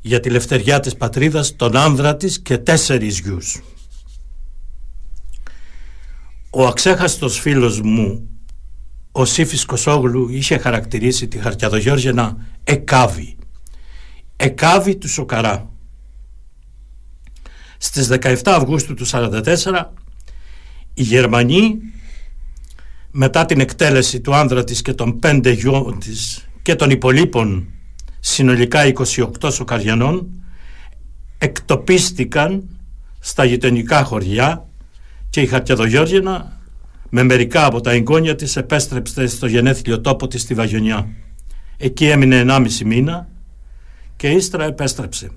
για 0.00 0.20
τη 0.20 0.30
λευτεριά 0.30 0.80
της 0.80 0.96
πατρίδας 0.96 1.56
τον 1.56 1.76
άνδρα 1.76 2.16
της 2.16 2.40
και 2.40 2.58
τέσσερις 2.58 3.18
γιους. 3.18 3.62
Ο 6.50 6.66
αξέχαστος 6.66 7.40
φίλος 7.40 7.80
μου 7.80 8.28
ο 9.12 9.24
Σύφης 9.24 9.64
Κοσόγλου 9.64 10.28
είχε 10.28 10.58
χαρακτηρίσει 10.58 11.28
τη 11.28 11.38
Χαρτιαδογιώργινα 11.38 12.36
εκάβη. 12.64 13.36
Εκάβη 14.42 14.96
του 14.96 15.08
Σοκαρά. 15.08 15.70
Στις 17.78 18.08
17 18.20 18.34
Αυγούστου 18.44 18.94
του 18.94 19.06
1944 19.06 19.42
οι 20.94 21.02
Γερμανοί 21.02 21.78
μετά 23.10 23.46
την 23.46 23.60
εκτέλεση 23.60 24.20
του 24.20 24.34
άνδρα 24.34 24.64
της 24.64 24.82
και 24.82 24.92
των 24.92 25.18
πέντε 25.18 25.50
γιών 25.50 25.98
της 25.98 26.48
και 26.62 26.74
των 26.74 26.90
υπολείπων 26.90 27.68
συνολικά 28.20 28.92
28 29.42 29.52
Σοκαριανών 29.52 30.28
εκτοπίστηκαν 31.38 32.68
στα 33.18 33.44
γειτονικά 33.44 34.04
χωριά 34.04 34.68
και 35.30 35.40
η 35.40 35.46
Χαρτιαδογιώργινα 35.46 36.60
με 37.08 37.22
μερικά 37.22 37.64
από 37.64 37.80
τα 37.80 37.90
εγγόνια 37.90 38.34
της 38.34 38.56
επέστρεψε 38.56 39.26
στο 39.26 39.46
γενέθλιο 39.46 40.00
τόπο 40.00 40.26
της 40.26 40.42
στη 40.42 40.54
Βαγιονιά. 40.54 41.08
Εκεί 41.76 42.06
έμεινε 42.06 42.44
1,5 42.48 42.82
μήνα 42.84 43.29
και 44.20 44.28
ύστερα 44.28 44.64
επέστρεψε. 44.64 45.30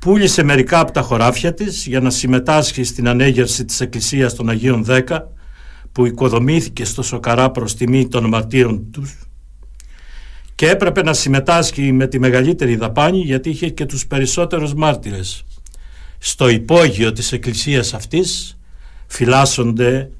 Πούλησε 0.00 0.42
μερικά 0.42 0.80
από 0.80 0.92
τα 0.92 1.00
χωράφια 1.02 1.54
της 1.54 1.86
για 1.86 2.00
να 2.00 2.10
συμμετάσχει 2.10 2.84
στην 2.84 3.08
ανέγερση 3.08 3.64
της 3.64 3.80
Εκκλησίας 3.80 4.34
των 4.34 4.48
Αγίων 4.48 4.84
Δέκα 4.84 5.28
που 5.92 6.06
οικοδομήθηκε 6.06 6.84
στο 6.84 7.02
Σοκαρά 7.02 7.50
προς 7.50 7.74
τιμή 7.74 8.08
των 8.08 8.28
μαρτύρων 8.28 8.90
τους 8.90 9.18
και 10.54 10.68
έπρεπε 10.68 11.02
να 11.02 11.12
συμμετάσχει 11.12 11.92
με 11.92 12.06
τη 12.06 12.18
μεγαλύτερη 12.18 12.76
δαπάνη 12.76 13.18
γιατί 13.18 13.50
είχε 13.50 13.68
και 13.68 13.86
τους 13.86 14.06
περισσότερους 14.06 14.74
μάρτυρες. 14.74 15.44
Στο 16.18 16.48
υπόγειο 16.48 17.12
της 17.12 17.32
εκκλησίας 17.32 17.94
αυτής 17.94 18.58
φυλάσσονται 19.06 20.10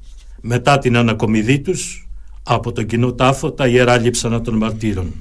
μετά 0.41 0.77
την 0.77 0.97
ανακομιδή 0.97 1.59
τους 1.59 2.09
από 2.43 2.71
τον 2.71 2.85
κοινό 2.85 3.13
τάφο 3.13 3.51
τα 3.51 3.67
ιερά 3.67 3.97
λείψανα 3.97 4.41
των 4.41 4.57
μαρτύρων. 4.57 5.13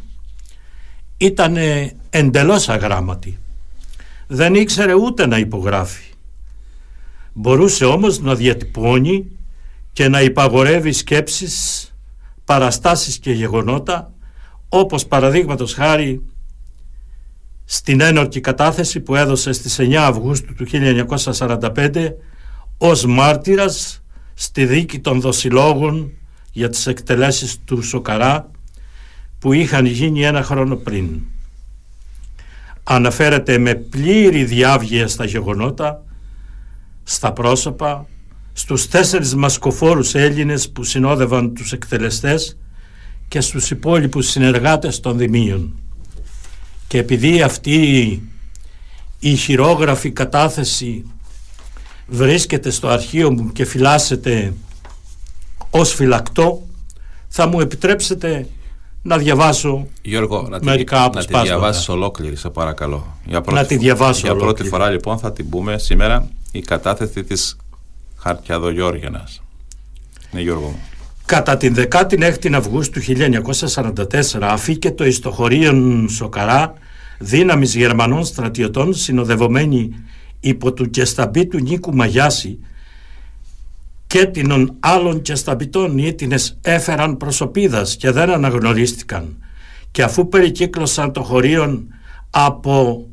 Ήτανε 1.17 1.97
εντελώς 2.11 2.69
αγράμματη. 2.69 3.39
Δεν 4.27 4.55
ήξερε 4.55 4.95
ούτε 4.95 5.27
να 5.27 5.39
υπογράφει. 5.39 6.05
Μπορούσε 7.33 7.85
όμως 7.85 8.21
να 8.21 8.35
διατυπώνει 8.35 9.27
και 9.93 10.09
να 10.09 10.21
υπαγορεύει 10.23 10.93
σκέψεις, 10.93 11.95
παραστάσεις 12.45 13.19
και 13.19 13.33
γεγονότα 13.33 14.13
όπως 14.69 15.07
παραδείγματος 15.07 15.75
χάρη 15.75 16.23
στην 17.65 18.01
ένορκη 18.01 18.41
κατάθεση 18.41 19.01
που 19.01 19.15
έδωσε 19.15 19.53
στις 19.53 19.79
9 19.79 19.95
Αυγούστου 19.95 20.55
του 20.55 20.67
1945 20.67 22.13
ως 22.79 23.05
μάρτυρας 23.05 24.03
στη 24.35 24.67
δίκη 24.67 24.99
των 24.99 25.21
δοσιλόγων 25.21 26.13
για 26.53 26.69
τις 26.69 26.87
εκτελέσεις 26.87 27.59
του 27.65 27.83
Σοκαρά 27.83 28.51
που 29.39 29.53
είχαν 29.53 29.87
γίνει 29.87 30.25
ένα 30.25 30.43
χρόνο 30.43 30.77
πριν. 30.77 31.21
Αναφέρεται 32.85 33.59
με 33.59 33.75
πλήρη 33.75 34.45
διάβγεια 34.45 35.09
στα 35.09 35.25
γεγονότα, 35.25 36.05
στα 37.03 37.33
πρόσωπα, 37.33 38.07
στους 38.53 38.89
τέσσερις 38.89 39.35
μασκοφόρους 39.35 40.15
Έλληνες 40.15 40.71
που 40.71 40.85
συνόδευαν 40.85 41.55
τους 41.55 41.73
εκτελεστές 41.73 42.59
και 43.29 43.41
στους 43.41 43.71
υπόλοιπους 43.71 44.27
συνεργάτες 44.27 45.01
των 45.01 45.19
Δημίων. 45.19 45.75
Και 46.87 46.99
επειδή 46.99 47.43
αυτή 47.43 48.23
η 49.19 49.37
χειρόγραφη 49.37 50.11
κατάθεση 50.11 51.05
βρίσκεται 52.07 52.71
στο 52.71 52.89
αρχείο 52.89 53.33
μου 53.33 53.53
και 53.53 53.65
φυλάσσεται 53.65 54.55
ως 55.71 55.95
φυλακτό 55.95 56.67
θα 57.29 57.47
μου 57.47 57.61
επιτρέψετε 57.61 58.47
να 59.07 59.19
διαβάσω 59.19 59.87
Γιώργο, 60.03 60.47
να 60.51 60.59
μερικά 60.63 61.11
τη, 61.11 61.17
να 61.17 61.25
τη 61.25 61.49
διαβάσεις 61.49 61.89
ολόκληρη, 61.89 62.37
σε 62.37 62.51
παρακαλώ. 62.51 63.17
Για 63.25 63.41
πρώτη, 63.41 63.61
να 63.61 63.67
τη 63.67 63.77
διαβάσω 63.77 64.27
Για 64.27 64.37
πρώτη 64.37 64.65
φορά 64.65 64.91
λοιπόν 64.91 65.19
θα 65.19 65.33
την 65.33 65.49
πούμε 65.49 65.79
σήμερα 65.79 66.29
η 66.53 66.61
κατάθεση 66.61 67.25
της 67.25 67.57
Χαρτιαδογιώργιανας. 68.17 69.43
Ναι 70.31 70.41
Γιώργο 70.41 70.67
μου. 70.67 70.79
Κατά 71.27 71.57
την 71.57 71.75
16η 71.91 72.53
Αυγούστου 72.55 73.01
1944 73.03 74.41
αφήκε 74.41 74.91
το 74.91 75.05
ιστοχωρίον 75.05 76.09
Σοκαρά 76.09 76.75
δύναμης 77.19 77.75
Γερμανών 77.75 78.25
στρατιωτών 78.25 78.95
συνοδευομένη 78.95 79.91
υπό 80.41 80.73
του 80.73 80.91
του 81.51 81.61
Νίκου 81.61 81.95
Μαγιάση 81.95 82.59
και 84.17 84.27
την 84.27 84.77
άλλων 84.81 85.23
κεσταμπιτών 85.23 85.99
ήτινες 85.99 86.59
έφεραν 86.63 87.17
προσωπίδας 87.17 87.97
και 87.97 88.11
δεν 88.11 88.31
αναγνωρίστηκαν. 88.31 89.37
Και 89.91 90.03
αφού 90.03 90.29
περικύκλωσαν 90.29 91.13
το 91.13 91.23
χωρίον 91.23 91.89
από 92.31 93.07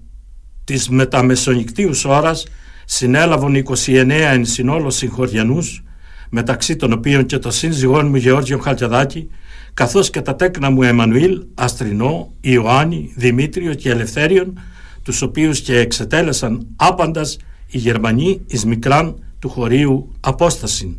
τις 0.63 0.89
μεταμεσονικτίους 0.89 2.05
ώρας 2.05 2.47
συνέλαβαν 2.85 3.63
29 3.85 4.09
εν 4.09 4.45
συνόλο 4.45 4.89
συγχωριανούς 4.89 5.83
μεταξύ 6.29 6.75
των 6.75 6.93
οποίων 6.93 7.25
και 7.25 7.37
το 7.37 7.51
σύζυγό 7.51 8.03
μου 8.03 8.15
Γεώργιο 8.15 8.57
Χαλτιαδάκη 8.57 9.29
καθώς 9.73 10.09
και 10.09 10.21
τα 10.21 10.35
τέκνα 10.35 10.69
μου 10.69 10.83
Εμμανουήλ, 10.83 11.43
Αστρινό, 11.55 12.33
Ιωάννη, 12.41 13.13
Δημήτριο 13.15 13.73
και 13.73 13.89
Ελευθέριον 13.89 14.59
τους 15.03 15.21
οποίους 15.21 15.61
και 15.61 15.77
εξετέλεσαν 15.77 16.67
άπαντας 16.75 17.37
οι 17.67 17.77
Γερμανοί 17.77 18.41
εις 18.47 18.65
μικράν 18.65 19.15
του 19.43 19.49
χωρίου 19.49 20.11
απόσταση. 20.19 20.97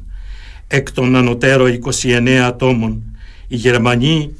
Εκ 0.66 0.92
των 0.92 1.16
ανωτέρω 1.16 1.66
29 2.02 2.28
ατόμων 2.28 3.02
οι 3.48 3.56
Γερμανοί 3.56 4.34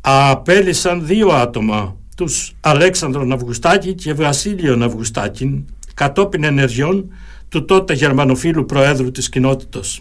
απέλησαν 0.00 1.06
δύο 1.06 1.28
άτομα 1.28 1.96
τους 2.16 2.54
Αλέξανδρο 2.60 3.24
Ναυγουστάκη 3.24 3.94
και 3.94 4.14
Βασίλειο 4.14 4.76
Ναυγουστάκη 4.76 5.64
κατόπιν 5.94 6.44
ενεργειών 6.44 7.12
του 7.48 7.64
τότε 7.64 7.94
γερμανοφίλου 7.94 8.66
προέδρου 8.66 9.10
της 9.10 9.28
κοινότητας. 9.28 10.00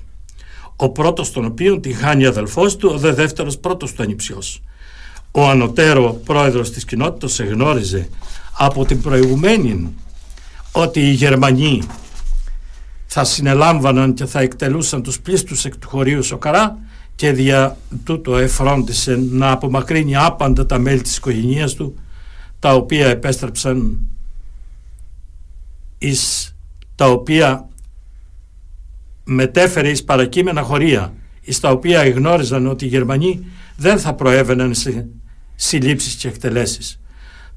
Ο 0.75 0.89
πρώτος 0.89 1.31
των 1.31 1.45
οποίων 1.45 1.81
τη 1.81 1.93
χάνει 1.93 2.25
αδελφός 2.25 2.75
του, 2.75 2.89
ο 2.93 2.97
δε 2.97 3.11
δεύτερος 3.11 3.57
πρώτος 3.57 3.93
του 3.93 4.03
ανιψιός. 4.03 4.61
Ο 5.31 5.49
ανωτέρω 5.49 6.21
πρόεδρος 6.25 6.71
της 6.71 6.85
κοινότητας 6.85 7.39
εγνώριζε 7.39 8.09
από 8.57 8.85
την 8.85 9.01
προηγουμένη 9.01 9.93
ότι 10.71 10.99
οι 10.99 11.11
Γερμανοί 11.11 11.81
θα 13.11 13.23
συνελάμβαναν 13.23 14.13
και 14.13 14.25
θα 14.25 14.39
εκτελούσαν 14.39 15.03
τους 15.03 15.19
πλήστους 15.19 15.65
εκ 15.65 15.77
του 15.77 15.87
χωρίου 15.89 16.23
Σοκαρά 16.23 16.77
και 17.15 17.31
δια 17.31 17.77
τούτο 18.03 18.37
εφρόντισε 18.37 19.15
να 19.29 19.51
απομακρύνει 19.51 20.15
άπαντα 20.15 20.65
τα 20.65 20.79
μέλη 20.79 21.01
της 21.01 21.17
οικογένειας 21.17 21.73
του 21.73 21.95
τα 22.59 22.73
οποία 22.73 23.07
επέστρεψαν 23.07 23.99
εις 25.97 26.55
τα 26.95 27.05
οποία 27.09 27.67
μετέφερε 29.23 29.89
εις 29.89 30.03
παρακείμενα 30.03 30.61
χωρία 30.61 31.13
εις 31.41 31.59
τα 31.59 31.69
οποία 31.69 32.01
εγνώριζαν 32.01 32.67
ότι 32.67 32.85
οι 32.85 32.87
Γερμανοί 32.87 33.45
δεν 33.75 33.99
θα 33.99 34.13
προέβαιναν 34.13 34.73
σε 34.73 35.07
συλλήψεις 35.55 36.13
και 36.13 36.27
εκτελέσεις. 36.27 36.99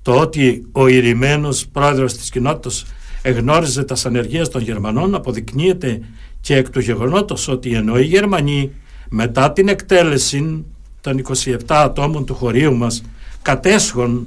Το 0.03 0.19
ότι 0.19 0.67
ο 0.73 0.87
ηρημένος 0.87 1.67
πρόεδρος 1.67 2.17
της 2.17 2.31
κοινότητας 2.31 2.85
εγνώριζε 3.23 3.83
τα 3.83 3.97
ανεργίες 4.05 4.49
των 4.49 4.63
Γερμανών 4.63 5.15
αποδεικνύεται 5.15 6.01
και 6.41 6.57
εκ 6.57 6.71
του 6.71 6.81
γεγονότος 6.81 7.49
ότι 7.49 7.75
ενώ 7.75 7.99
οι 7.99 8.05
Γερμανοί 8.05 8.71
μετά 9.09 9.53
την 9.53 9.69
εκτέλεση 9.69 10.65
των 11.01 11.23
27 11.29 11.57
ατόμων 11.69 12.25
του 12.25 12.35
χωρίου 12.35 12.77
μας 12.77 13.03
κατέσχον 13.43 14.27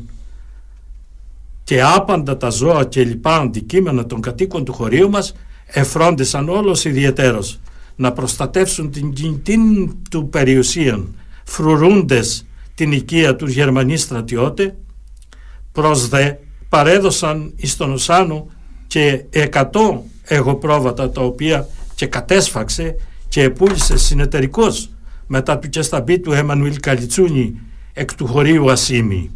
και 1.63 1.81
άπαντα 1.81 2.37
τα 2.37 2.49
ζώα 2.49 2.85
και 2.85 3.03
λοιπά 3.03 3.35
αντικείμενα 3.35 4.05
των 4.05 4.21
κατοίκων 4.21 4.65
του 4.65 4.73
χωρίου 4.73 5.09
μας 5.09 5.35
εφρόντισαν 5.65 6.49
όλος 6.49 6.85
ιδιαιτέρως 6.85 7.59
να 7.95 8.11
προστατεύσουν 8.11 8.91
την 8.91 9.13
κινητή 9.13 9.57
του 10.09 10.29
περιουσία 10.29 11.05
φρουρούντες 11.43 12.45
την 12.75 12.91
οικία 12.91 13.35
τους 13.35 13.53
Γερμανοί 13.53 13.97
στρατιώτε. 13.97 14.75
Προς 15.71 16.07
δε 16.07 16.33
παρέδωσαν 16.69 17.53
εις 17.55 17.75
τον 17.77 17.91
Οσάνο 17.91 18.47
και 18.87 19.25
εκατό 19.29 20.03
εγωπρόβατα 20.23 21.09
τα 21.09 21.21
οποία 21.21 21.67
και 21.95 22.05
κατέσφαξε 22.05 22.95
και 23.27 23.41
επούλησε 23.41 23.97
συνεταιρικός 23.97 24.89
μετά 25.27 25.59
του 25.59 25.69
και 25.69 26.19
του 26.19 26.31
Εμμανουήλ 26.31 26.79
Καλιτσούνη 26.79 27.59
εκ 27.93 28.15
του 28.15 28.27
χωρίου 28.27 28.71
Ασίμη. 28.71 29.31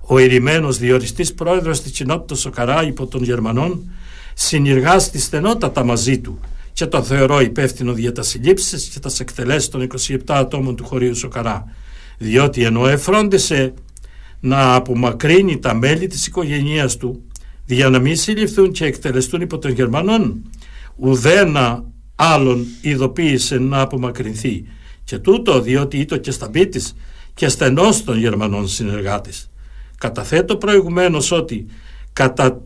Ο 0.00 0.18
ηρημένος 0.18 0.78
διοριστής 0.78 1.34
πρόεδρος 1.34 1.82
της 1.82 1.92
κοινότητας 1.92 2.38
Σοκαρά 2.40 2.86
υπό 2.86 3.06
των 3.06 3.22
Γερμανών 3.22 3.90
συνεργάστη 4.34 5.18
στενότατα 5.18 5.84
μαζί 5.84 6.18
του 6.18 6.40
και 6.72 6.86
το 6.86 7.02
θεωρώ 7.02 7.40
υπεύθυνο 7.40 7.92
για 7.92 8.12
τα 8.12 8.22
συλλήψεις 8.22 8.84
και 8.84 9.00
τα 9.00 9.10
εκτελέσεις 9.20 9.68
των 9.68 9.88
27 10.08 10.16
ατόμων 10.26 10.76
του 10.76 10.84
χωρίου 10.84 11.16
Σοκαρά 11.16 11.64
διότι 12.18 12.64
ενώ 12.64 12.86
εφρόντισε 12.86 13.74
να 14.40 14.74
απομακρύνει 14.74 15.58
τα 15.58 15.74
μέλη 15.74 16.06
της 16.06 16.26
οικογένειας 16.26 16.96
του 16.96 17.22
για 17.72 17.88
να 17.88 17.98
μην 17.98 18.16
συλληφθούν 18.16 18.72
και 18.72 18.84
εκτελεστούν 18.84 19.40
υπό 19.40 19.58
των 19.58 19.70
Γερμανών 19.70 20.50
ουδένα 20.96 21.84
άλλον 22.16 22.66
ειδοποίησε 22.80 23.58
να 23.58 23.80
απομακρυνθεί. 23.80 24.64
Και 25.04 25.18
τούτο 25.18 25.60
διότι 25.60 25.98
ήτο 25.98 26.16
και 26.16 26.30
σταμπίτης 26.30 26.94
και 27.34 27.48
στενός 27.48 28.04
των 28.04 28.18
Γερμανών 28.18 28.68
συνεργάτης. 28.68 29.50
Καταθέτω 29.98 30.56
προηγουμένως 30.56 31.32
ότι 31.32 31.66
κατά 32.12 32.60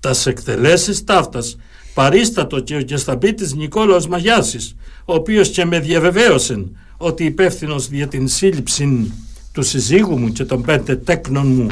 τας 0.00 0.26
εκτελέσεις 0.26 1.04
ταύτας 1.04 1.56
παρίστατο 1.94 2.60
και 2.60 2.76
ο 2.76 2.82
Κεσταμπίτης 2.82 3.54
Νικόλαος 3.54 4.06
Μαγιάσης 4.06 4.76
ο 5.04 5.14
οποίος 5.14 5.48
και 5.48 5.64
με 5.64 5.80
διαβεβαίωσε 5.80 6.66
ότι 6.96 7.24
υπεύθυνος 7.24 7.88
για 7.88 8.08
την 8.08 8.28
σύλληψη 8.28 9.12
του 9.52 9.62
συζύγου 9.62 10.18
μου 10.18 10.28
και 10.28 10.44
των 10.44 10.62
πέντε 10.62 10.96
τέκνων 10.96 11.46
μου 11.46 11.66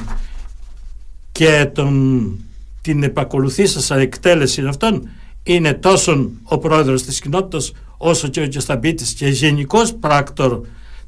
και 1.32 1.70
τον, 1.74 2.36
την 2.80 3.02
επακολουθήσασα 3.02 3.96
εκτέλεση 3.96 4.66
αυτών 4.66 5.08
είναι 5.42 5.74
τόσο 5.74 6.30
ο 6.42 6.58
πρόεδρος 6.58 7.02
της 7.02 7.20
κοινότητας 7.20 7.72
όσο 7.96 8.28
και 8.28 8.40
ο 8.40 8.46
Κεσταμπίτης 8.46 9.12
και 9.12 9.28
γενικός 9.28 9.94
πράκτορ 9.94 10.60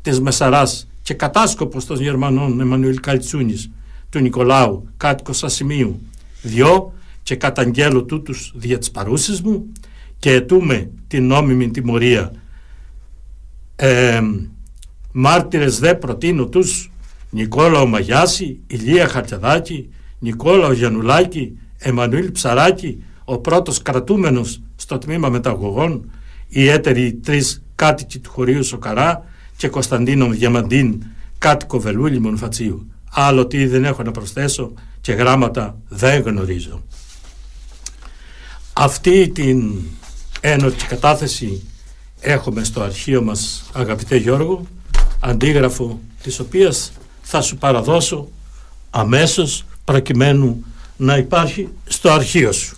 της 0.03 0.21
Μεσαράς 0.21 0.89
και 1.03 1.15
κατάσκοπος 1.15 1.87
των 1.87 2.01
Γερμανών 2.01 2.61
Εμμανουήλ 2.61 3.01
Καλτσούνης 3.01 3.71
του 4.11 4.19
Νικολάου 4.19 4.89
κάτοικος 4.97 5.45
Ασημίου 5.45 6.01
διό 6.43 6.93
και 7.23 7.37
καταγγέλω 7.37 8.05
τούτους 8.05 8.53
δια 8.57 8.79
της 8.79 8.91
παρούσης 8.91 9.41
μου 9.41 9.73
και 10.19 10.33
ετούμε 10.33 10.91
την 11.07 11.27
νόμιμη 11.27 11.71
τιμωρία. 11.71 12.33
Ε, 13.77 14.21
μάρτυρες 15.13 15.79
δε 15.79 15.95
προτείνω 15.95 16.47
τους 16.47 16.91
Νικόλαο 17.31 17.87
Μαγιάση, 17.87 18.59
Ηλία 18.67 19.09
Χαρτιαδάκη, 19.09 19.89
Νικόλαο 20.25 20.73
Γιαννουλάκη, 20.73 21.59
Εμμανουήλ 21.79 22.33
Ψαράκη, 22.33 23.05
ο 23.25 23.39
πρώτος 23.39 23.83
κρατούμενος 23.83 24.61
στο 24.77 24.99
τμήμα 24.99 25.29
μεταγωγών, 25.29 26.11
οι 26.49 26.69
έτεροι 26.69 27.13
τρεις 27.15 27.63
κάτοικοι 27.75 28.19
του 28.19 28.31
χωρίου 28.31 28.65
Σοκαρά 28.65 29.25
και 29.57 29.69
Κωνσταντίνο 29.69 30.29
Διαμαντίν, 30.29 31.03
κάτοικο 31.39 31.81
Βελούλη 31.81 32.21
Μονφατσίου. 32.21 32.87
Άλλο 33.11 33.47
τι 33.47 33.67
δεν 33.67 33.85
έχω 33.85 34.03
να 34.03 34.11
προσθέσω 34.11 34.73
και 35.01 35.13
γράμματα 35.13 35.79
δεν 35.89 36.23
γνωρίζω. 36.23 36.83
Αυτή 38.73 39.29
την 39.29 39.73
ένορκη 40.41 40.87
κατάθεση 40.87 41.63
έχουμε 42.21 42.65
στο 42.65 42.83
αρχείο 42.83 43.23
μας 43.23 43.71
αγαπητέ 43.73 44.17
Γιώργο 44.17 44.67
αντίγραφο 45.21 46.01
της 46.23 46.39
οποίας 46.39 46.93
θα 47.23 47.41
σου 47.41 47.57
παραδώσω 47.57 48.29
αμέσως 48.91 49.65
προκειμένου 49.85 50.65
να 50.97 51.17
υπάρχει 51.17 51.69
στο 51.85 52.11
αρχείο 52.11 52.53
σου. 52.53 52.77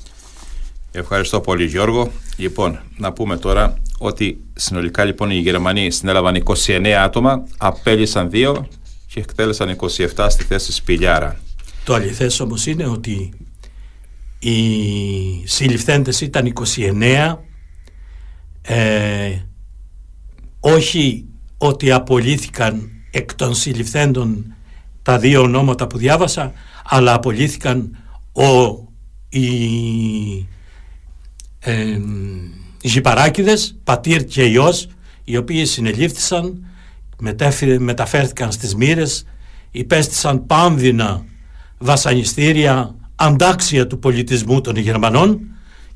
Ευχαριστώ 0.92 1.40
πολύ 1.40 1.64
Γιώργο. 1.64 2.12
Λοιπόν, 2.36 2.80
να 2.96 3.12
πούμε 3.12 3.36
τώρα 3.36 3.78
ότι 3.98 4.40
συνολικά 4.54 5.04
λοιπόν 5.04 5.30
οι 5.30 5.36
Γερμανοί 5.38 5.90
συνέλαβαν 5.90 6.42
29 6.66 6.86
άτομα, 6.86 7.44
απέλησαν 7.56 8.30
δύο 8.30 8.68
και 9.06 9.20
εκτέλεσαν 9.20 9.76
27 10.16 10.26
στη 10.28 10.44
θέση 10.44 10.72
Σπηλιάρα. 10.72 11.40
Το 11.84 11.94
αληθές 11.94 12.40
όμως 12.40 12.66
είναι 12.66 12.86
ότι 12.86 13.32
οι 14.38 15.46
συλληφθέντες 15.46 16.20
ήταν 16.20 16.52
29 16.76 17.36
ε, 18.62 19.38
όχι 20.60 21.24
ότι 21.58 21.90
απολύθηκαν 21.90 22.90
εκ 23.10 23.34
των 23.34 23.54
συλληφθέντων 23.54 24.55
τα 25.06 25.18
δύο 25.18 25.42
ονόματα 25.42 25.86
που 25.86 25.98
διάβασα 25.98 26.52
αλλά 26.84 27.14
απολύθηκαν 27.14 27.96
ο, 28.32 28.44
οι 29.28 30.48
ε, 31.58 32.00
γυπαράκηδες, 32.80 33.76
πατήρ 33.84 34.24
και 34.24 34.44
ιός 34.44 34.88
οι 35.24 35.36
οποίοι 35.36 35.64
συνελήφθησαν 35.64 36.66
μεταφέρθηκαν 37.78 38.52
στις 38.52 38.74
μοίρες, 38.74 39.26
υπέστησαν 39.70 40.46
πάνδυνα 40.46 41.24
βασανιστήρια, 41.78 42.94
αντάξια 43.14 43.86
του 43.86 43.98
πολιτισμού 43.98 44.60
των 44.60 44.76
Γερμανών 44.76 45.40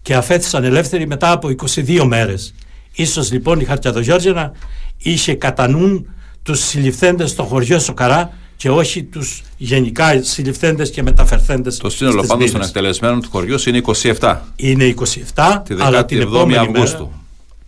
και 0.02 0.14
αφέθησαν 0.14 0.64
ελεύθεροι 0.64 1.06
μετά 1.06 1.30
από 1.32 1.48
22 1.74 2.04
μέρες. 2.04 2.54
Ίσως 2.94 3.32
λοιπόν 3.32 3.60
η 3.60 3.64
Χαρτιαδογιώργινα 3.64 4.52
είχε 4.98 5.34
κατά 5.34 5.68
νου 5.68 6.06
τους 6.42 6.60
συλληφθέντες 6.60 7.30
στο 7.30 7.42
χωριό 7.42 7.78
Σοκαρά 7.78 8.32
και 8.60 8.70
όχι 8.70 9.02
τους 9.02 9.42
γενικά 9.56 10.22
συλληφθέντες 10.22 10.90
και 10.90 11.02
μεταφερθέντες 11.02 11.76
Το 11.76 11.90
σύνολο 11.90 12.24
πάντως 12.26 12.50
των 12.50 12.62
εκτελεσμένων 12.62 13.20
του 13.20 13.28
χωριού 13.30 13.56
είναι 13.66 13.80
27. 14.18 14.36
Είναι 14.56 14.94
27, 15.34 15.62
Τη 15.64 15.74
αλλά 15.78 16.04
την 16.04 16.20
επόμενη, 16.20 16.56
Αυγούστου. 16.56 17.04
μέρα, 17.04 17.20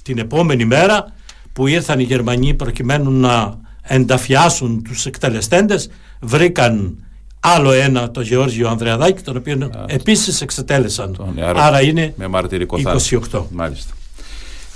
την 0.03 0.19
επόμενη 0.19 0.65
μέρα 0.65 1.13
που 1.53 1.67
ήρθαν 1.67 2.01
οι 2.01 2.03
Γερμανοί 2.03 2.55
προκειμένου 2.55 3.11
να 3.11 3.59
ενταφιάσουν 3.83 4.83
τους 4.83 5.07
εκτελεστέντες 5.07 5.91
βρήκαν 6.21 6.97
άλλο 7.41 7.71
ένα, 7.73 8.11
το 8.11 8.21
Γεώργιο 8.21 8.69
Ανδρεαδάκη, 8.69 9.23
τον 9.23 9.37
οποίο 9.37 9.71
επίσης 9.87 10.41
εξετέλεσαν. 10.41 11.15
Τον 11.17 11.33
νεαρό. 11.35 11.61
Άρα 11.61 11.83
είναι 11.83 12.15
Με 12.17 12.27
μαρτυρικό 12.27 12.79
θάρρος. 12.81 13.13
28. 13.33 13.43
Μάλιστα. 13.51 13.93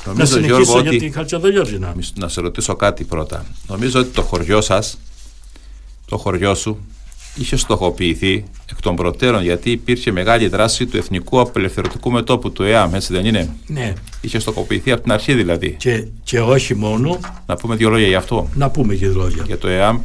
Να 0.05 0.13
Νομίζω, 0.13 0.39
Γιώργο, 0.39 0.65
συνεχίσω 0.65 0.81
για 0.81 0.91
ότι... 0.91 0.99
την 0.99 1.13
Χαλτσοδογιώργινα. 1.13 1.95
Να 2.15 2.29
σε 2.29 2.41
ρωτήσω 2.41 2.75
κάτι 2.75 3.05
πρώτα. 3.05 3.45
Νομίζω 3.67 4.01
ότι 4.01 4.09
το 4.09 4.23
χωριό 4.23 4.61
σας, 4.61 4.99
το 6.07 6.17
χωριό 6.19 6.55
σου, 6.55 6.79
είχε 7.35 7.57
στοχοποιηθεί 7.57 8.45
εκ 8.71 8.81
των 8.81 8.97
προτέρων 8.97 9.43
γιατί 9.43 9.71
υπήρχε 9.71 10.13
μεγάλη 10.13 10.49
δράση 10.49 10.87
του 10.87 10.97
Εθνικού 10.97 11.41
Απελευθερωτικού 11.41 12.11
Μετώπου 12.11 12.53
του 12.53 12.63
ΕΑΜ, 12.63 12.95
έτσι 12.95 13.13
δεν 13.13 13.25
είναι; 13.27 13.49
Ναι, 13.67 13.93
Είχε 14.21 14.39
στοχοποιηθεί 14.39 14.93
από 14.93 15.03
την 15.03 15.13
αρχή 15.13 15.35
δηλαδή. 15.35 15.75
και, 15.79 16.07
και 16.25 16.41
όχι 16.41 16.75
μόνο, 16.75 17.19
Να 17.47 17.57
πούμε 17.57 17.75
δύο 17.77 17.91
λόγια 17.91 18.07
γι' 18.07 18.15
αυτό. 18.15 18.49
να 18.55 18.71
πούμε 18.71 18.95
και 18.95 19.07
λόγια. 19.09 19.43
Για 19.47 19.59
το 19.59 19.69
ΕΑΜ 19.69 20.01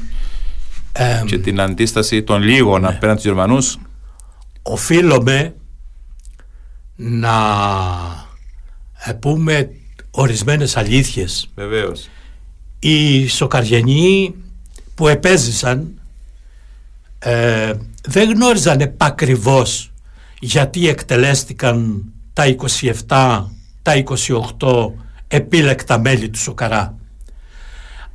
Ε, 0.94 1.24
και 1.26 1.38
την 1.38 1.60
αντίσταση 1.62 2.24
των 2.24 2.42
λίγων 2.42 2.86
απέναντι 2.86 3.20
στους 3.20 3.32
Γερμανούς. 3.32 3.78
οφείλουμε 4.62 5.56
να 6.96 7.36
ε, 9.06 9.14
πούμε 9.14 9.70
ορισμένες 10.12 10.78
αλήθειες. 10.78 11.50
Βεβαίως. 11.56 12.08
Οι 12.80 13.28
Σοκαριανοί 13.28 14.36
που 14.96 15.08
επέζησαν 15.08 16.02
ε, 17.20 17.74
δεν 18.04 18.32
γνώριζαν 18.32 18.80
επακριβώς 18.80 19.92
γιατί 20.40 20.88
εκτελέστηκαν 20.88 22.04
τα 22.34 22.56
27, 23.08 23.46
τα 23.82 24.04
28 24.60 24.92
επίλεκτα 25.28 26.00
μέλη 26.00 26.30
του 26.30 26.40
Σοκαρά. 26.40 26.96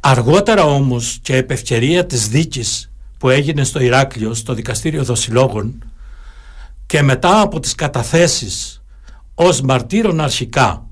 Αργότερα 0.00 0.64
όμως 0.64 1.18
και 1.22 1.36
επ' 1.36 1.50
ευκαιρία 1.50 2.06
της 2.06 2.28
δίκης 2.28 2.90
που 3.18 3.28
έγινε 3.28 3.64
στο 3.64 3.80
Ηράκλειο, 3.80 4.34
στο 4.34 4.54
δικαστήριο 4.54 5.04
Δοσιλόγων 5.04 5.84
και 6.86 7.02
μετά 7.02 7.40
από 7.40 7.60
τις 7.60 7.74
καταθέσεις 7.74 8.82
ως 9.34 9.60
μαρτύρων 9.60 10.20
αρχικά 10.20 10.86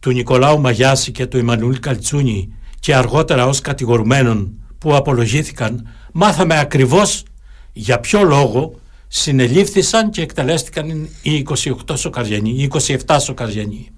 του 0.00 0.10
Νικολάου 0.10 0.60
Μαγιάση 0.60 1.12
και 1.12 1.26
του 1.26 1.38
Ιμανουήλ 1.38 1.80
Καλτσούνη 1.80 2.52
και 2.80 2.94
αργότερα 2.94 3.46
ως 3.46 3.60
κατηγορουμένων 3.60 4.52
που 4.78 4.96
απολογήθηκαν 4.96 5.88
μάθαμε 6.12 6.58
ακριβώς 6.58 7.24
για 7.72 8.00
ποιο 8.00 8.22
λόγο 8.22 8.80
συνελήφθησαν 9.08 10.10
και 10.10 10.22
εκτελέστηκαν 10.22 11.08
οι 11.22 11.46
28 11.86 11.98
Σοκαριανοί, 11.98 12.50
οι 12.50 12.70
27 13.06 13.16
Σοκαριανοί. 13.20 13.90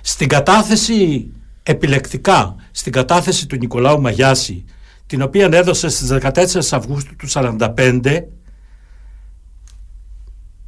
Στην 0.00 0.28
κατάθεση 0.28 1.30
επιλεκτικά, 1.62 2.56
στην 2.70 2.92
κατάθεση 2.92 3.46
του 3.46 3.56
Νικολάου 3.56 4.00
Μαγιάση, 4.00 4.64
την 5.06 5.22
οποία 5.22 5.48
έδωσε 5.52 5.88
στις 5.88 6.12
14 6.12 6.70
Αυγούστου 6.70 7.16
του 7.16 7.28
1945, 7.28 8.28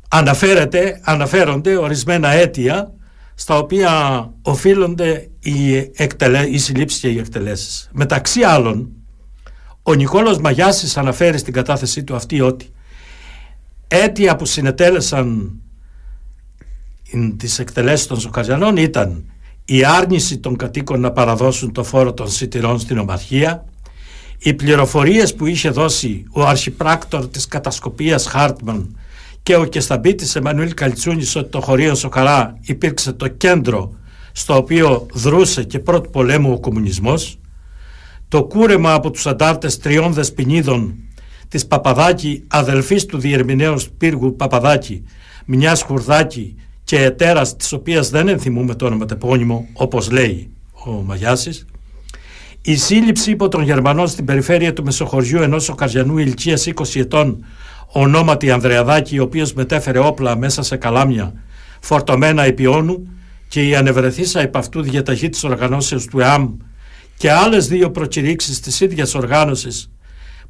αναφέρεται, 0.09 1.01
αναφέρονται 1.03 1.77
ορισμένα 1.77 2.29
αίτια 2.29 2.93
στα 3.35 3.59
οποία 3.59 4.31
οφείλονται 4.43 5.31
οι, 5.43 5.77
εκτελέ, 5.77 6.47
οι 6.47 6.59
συλλήψεις 6.59 7.01
και 7.01 7.09
οι 7.09 7.19
εκτελέσεις. 7.19 7.91
Μεταξύ 7.93 8.43
άλλων, 8.43 8.91
ο 9.83 9.95
Νικόλος 9.95 10.39
Μαγιάσης 10.39 10.97
αναφέρει 10.97 11.39
στην 11.39 11.53
κατάθεσή 11.53 12.05
του 12.05 12.15
αυτή 12.15 12.41
ότι 12.41 12.73
αίτια 13.89 14.37
που 14.37 14.45
συνετέλεσαν 14.45 15.53
τις 17.37 17.59
εκτελέσεις 17.59 18.07
των 18.07 18.21
Σοκαριανών 18.21 18.77
ήταν 18.77 19.25
η 19.65 19.85
άρνηση 19.85 20.39
των 20.39 20.57
κατοίκων 20.57 21.01
να 21.01 21.11
παραδώσουν 21.11 21.73
το 21.73 21.85
φόρο 21.85 22.13
των 22.13 22.29
σιτηρών 22.29 22.79
στην 22.79 22.99
ομαρχία, 22.99 23.65
οι 24.39 24.55
πληροφορίες 24.55 25.35
που 25.35 25.47
είχε 25.47 25.71
δώσει 25.71 26.25
ο 26.33 26.43
αρχιπράκτορ 26.43 27.29
της 27.29 27.47
κατασκοπίας 27.47 28.27
Χάρτμαν 28.27 28.97
και 29.43 29.57
ο 29.57 29.65
Κεσταμπίτης 29.65 30.37
Εμμανουήλ 30.37 30.75
Καλτσούνης 30.75 31.37
ότι 31.37 31.51
το 31.51 31.61
χωρίο 31.61 31.95
Σοκαρά 31.95 32.59
υπήρξε 32.61 33.13
το 33.13 33.29
κέντρο 33.29 33.93
στο 34.33 34.57
οποίο 34.57 35.07
δρούσε 35.13 35.65
και 35.65 35.79
πρώτου 35.79 36.11
πολέμου 36.11 36.53
ο 36.53 36.61
κομμουνισμός, 36.61 37.39
το 38.29 38.45
κούρεμα 38.45 38.93
από 38.93 39.11
τους 39.11 39.27
αντάρτες 39.27 39.79
τριών 39.79 40.13
δεσποινίδων 40.13 40.95
της 41.49 41.67
Παπαδάκη, 41.67 42.45
αδελφής 42.49 43.07
του 43.07 43.19
διερμηνέως 43.19 43.91
πύργου 43.91 44.37
Παπαδάκη, 44.37 45.05
μιας 45.45 45.83
Χουρδάκη 45.83 46.55
και 46.85 47.03
ετέρας 47.03 47.57
της 47.57 47.73
οποίας 47.73 48.11
δεν 48.11 48.29
ενθυμούμε 48.29 48.75
το 48.75 48.87
όνομα 48.87 49.05
τεπώνυμο 49.05 49.67
όπως 49.73 50.11
λέει 50.11 50.51
ο 50.85 50.91
Μαγιάσης, 50.91 51.67
η 52.63 52.77
σύλληψη 52.77 53.31
υπό 53.31 53.49
των 53.49 53.63
Γερμανών 53.63 54.09
στην 54.09 54.25
περιφέρεια 54.25 54.73
του 54.73 54.85
Μεσοχωριού 54.85 55.43
ενός 55.43 55.69
Οκαριανού 55.69 56.19
ηλικίας 56.19 56.67
20 56.67 57.01
ετών 57.01 57.45
ονόματι 57.87 58.51
Ανδρεαδάκη, 58.51 59.19
ο 59.19 59.23
οποίος 59.23 59.53
μετέφερε 59.53 59.99
όπλα 59.99 60.37
μέσα 60.37 60.63
σε 60.63 60.77
καλάμια 60.77 61.33
φορτωμένα 61.81 62.43
επί 62.43 62.67
όνου 62.67 63.09
και 63.53 63.67
η 63.69 63.75
ανεβρεθήσα 63.75 64.41
επ' 64.41 64.57
αυτού 64.57 64.83
διαταγή 64.83 65.29
της 65.29 65.45
οργανώσεως 65.45 66.07
του 66.07 66.21
ΕΑΜ 66.21 66.57
και 67.17 67.31
άλλες 67.31 67.69
δύο 67.69 67.91
προκηρύξεις 67.91 68.61
της 68.61 68.81
ίδιας 68.81 69.15
οργάνωσης 69.15 69.91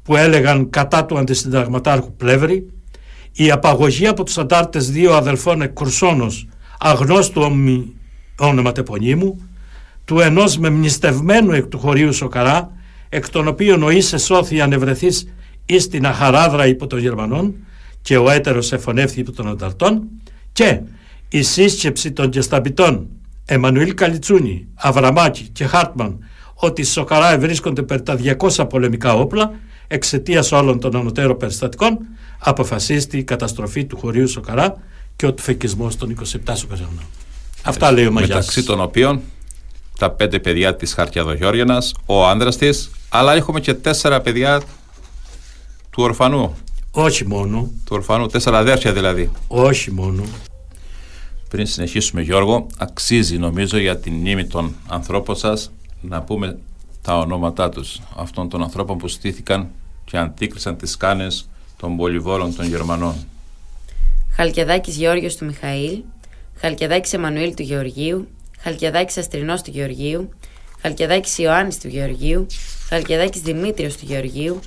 που 0.03 0.15
έλεγαν 0.15 0.69
κατά 0.69 1.05
του 1.05 1.17
αντισυνταγματάρχου 1.17 2.15
Πλεύρη, 2.15 2.65
η 3.31 3.51
απαγωγή 3.51 4.07
από 4.07 4.23
τους 4.23 4.37
αντάρτες 4.37 4.91
δύο 4.91 5.13
αδελφών 5.13 5.61
εκκουρσόνος 5.61 6.47
αγνώστου 6.79 7.41
ομι, 7.41 7.93
ονοματεπωνύμου, 8.37 9.49
του 10.05 10.19
ενός 10.19 10.57
μεμνηστευμένου 10.57 11.51
εκ 11.51 11.65
του 11.65 11.79
χωρίου 11.79 12.13
Σοκαρά, 12.13 12.71
εκ 13.09 13.29
των 13.29 13.47
οποίων 13.47 13.83
ο 13.83 13.89
Ίσε 13.89 14.17
σώθη 14.17 14.61
ανεβρεθής 14.61 15.33
εις 15.65 15.87
την 15.87 16.05
αχαράδρα 16.05 16.67
υπό 16.67 16.87
των 16.87 16.99
Γερμανών 16.99 17.55
και 18.01 18.17
ο 18.17 18.29
έτερος 18.29 18.71
εφωνεύθη 18.71 19.19
υπό 19.19 19.31
των 19.31 19.47
ανταρτών 19.47 20.01
και 20.51 20.81
η 21.35 21.41
σύσκεψη 21.41 22.11
των 22.11 22.29
κεσταμπιτών 22.29 23.07
Εμμανουήλ 23.45 23.93
Καλιτσούνη, 23.93 24.67
Αβραμάκη 24.75 25.43
και 25.43 25.65
Χάρτμαν 25.65 26.17
ότι 26.53 26.81
οι 26.81 26.83
Σοκαρά 26.83 27.37
βρίσκονται 27.39 27.81
περί 27.81 28.01
τα 28.01 28.19
200 28.57 28.65
πολεμικά 28.69 29.13
όπλα 29.13 29.51
εξαιτίας 29.87 30.51
όλων 30.51 30.79
των 30.79 30.95
ανωτέρων 30.95 31.37
περιστατικών 31.37 31.97
αποφασίστη 32.39 33.17
η 33.17 33.23
καταστροφή 33.23 33.85
του 33.85 33.97
χωρίου 33.97 34.27
Σοκαρά 34.27 34.75
και 35.15 35.25
ο 35.25 35.33
τουφεκισμός 35.33 35.95
των 35.95 36.15
27 36.19 36.53
Σοκαριανών. 36.55 37.03
Αυτά 37.63 37.91
λέει 37.91 38.05
ο 38.05 38.11
Μαγιάς. 38.11 38.29
Μεταξύ 38.29 38.63
των 38.63 38.81
οποίων 38.81 39.21
τα 39.99 40.11
πέντε 40.11 40.39
παιδιά 40.39 40.75
της 40.75 40.93
Χαρτιαδογιώργιανας, 40.93 41.93
ο 42.05 42.25
άνδρας 42.27 42.57
της, 42.57 42.91
αλλά 43.09 43.33
έχουμε 43.33 43.59
και 43.59 43.73
τέσσερα 43.73 44.21
παιδιά 44.21 44.59
του 45.89 46.03
ορφανού. 46.03 46.55
Όχι 46.91 47.27
μόνο, 47.27 47.61
Του 47.61 47.91
ορφανού, 47.95 48.27
τέσσερα 48.27 48.57
αδέρφια 48.57 48.93
δηλαδή. 48.93 49.31
όχι 49.47 49.91
μόνο. 49.91 50.23
Πριν 51.53 51.65
συνεχίσουμε 51.65 52.21
Γιώργο, 52.21 52.67
αξίζει 52.77 53.37
νομίζω 53.37 53.77
για 53.77 53.97
την 53.97 54.13
μνήμη 54.13 54.45
των 54.45 54.75
ανθρώπων 54.87 55.35
σας 55.35 55.71
να 56.01 56.21
πούμε 56.21 56.57
τα 57.01 57.17
ονόματά 57.17 57.69
τους 57.69 58.01
αυτών 58.17 58.49
των 58.49 58.63
ανθρώπων 58.63 58.97
που 58.97 59.07
στήθηκαν 59.07 59.69
και 60.05 60.17
αντίκρισαν 60.17 60.77
τις 60.77 60.91
σκάνες 60.91 61.49
των 61.77 61.97
πολυβόλων 61.97 62.55
των 62.55 62.65
Γερμανών. 62.65 63.15
Χαλκιαδάκης 64.35 64.95
Γεώργιος 64.95 65.35
του 65.35 65.45
Μιχαήλ, 65.45 66.01
Χαλκιαδάκης 66.55 67.13
Εμμανουήλ 67.13 67.53
του 67.53 67.63
Γεωργίου, 67.63 68.27
Χαλκιαδάκης 68.59 69.17
Αστρινός 69.17 69.61
του 69.61 69.71
Γεωργίου, 69.71 70.29
Χαλκιαδάκης 70.81 71.37
Ιωάννης 71.37 71.79
του 71.79 71.87
Γεωργίου, 71.87 72.45
Χαλκιαδάκης 72.87 73.41
Δημήτριος 73.41 73.97
του 73.97 74.05
Γεωργίου, 74.05 74.59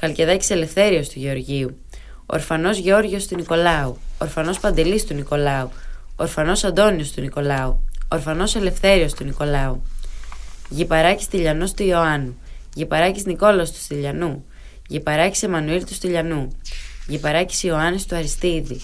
Χαλκιαδάκης 0.00 0.50
Ελευθέριος 0.50 1.08
του 1.08 1.18
Γεωργίου, 1.18 1.76
Ορφανός 2.26 2.78
Γεώργιος 2.78 3.26
του 3.26 3.36
Νικολάου, 3.36 3.98
Ορφανός 4.18 4.60
Παντελής 4.60 5.04
του 5.04 5.14
Νικολάου, 5.14 5.70
Ορφανός 6.16 6.64
Αντώνιος 6.64 7.12
του 7.12 7.20
Νικολάου, 7.20 7.84
Ορφανός 8.08 8.54
Ελευθέριος 8.54 9.12
του 9.12 9.24
Νικολάου, 9.24 9.82
Γυπαράκης 10.68 11.28
Τηλιανός 11.28 11.72
του 11.72 11.82
Ιωάννου, 11.82 12.36
Γυπαράκης 12.74 13.24
Νικόλαος 13.24 13.70
του 13.70 13.78
Στυλιανού, 13.78 14.44
Γυπαράκης 14.88 15.42
Εμμανουήλ 15.42 15.84
του 15.84 15.94
Στυλιανού, 15.94 16.48
Γυπαράκης 17.06 17.62
Ιωάννης 17.62 18.06
του 18.06 18.16
Αριστίδη, 18.16 18.80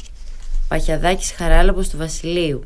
Παχιαδάκης 0.69 1.33
Χαράλαμπος 1.33 1.89
του 1.89 1.97
Βασιλείου, 1.97 2.65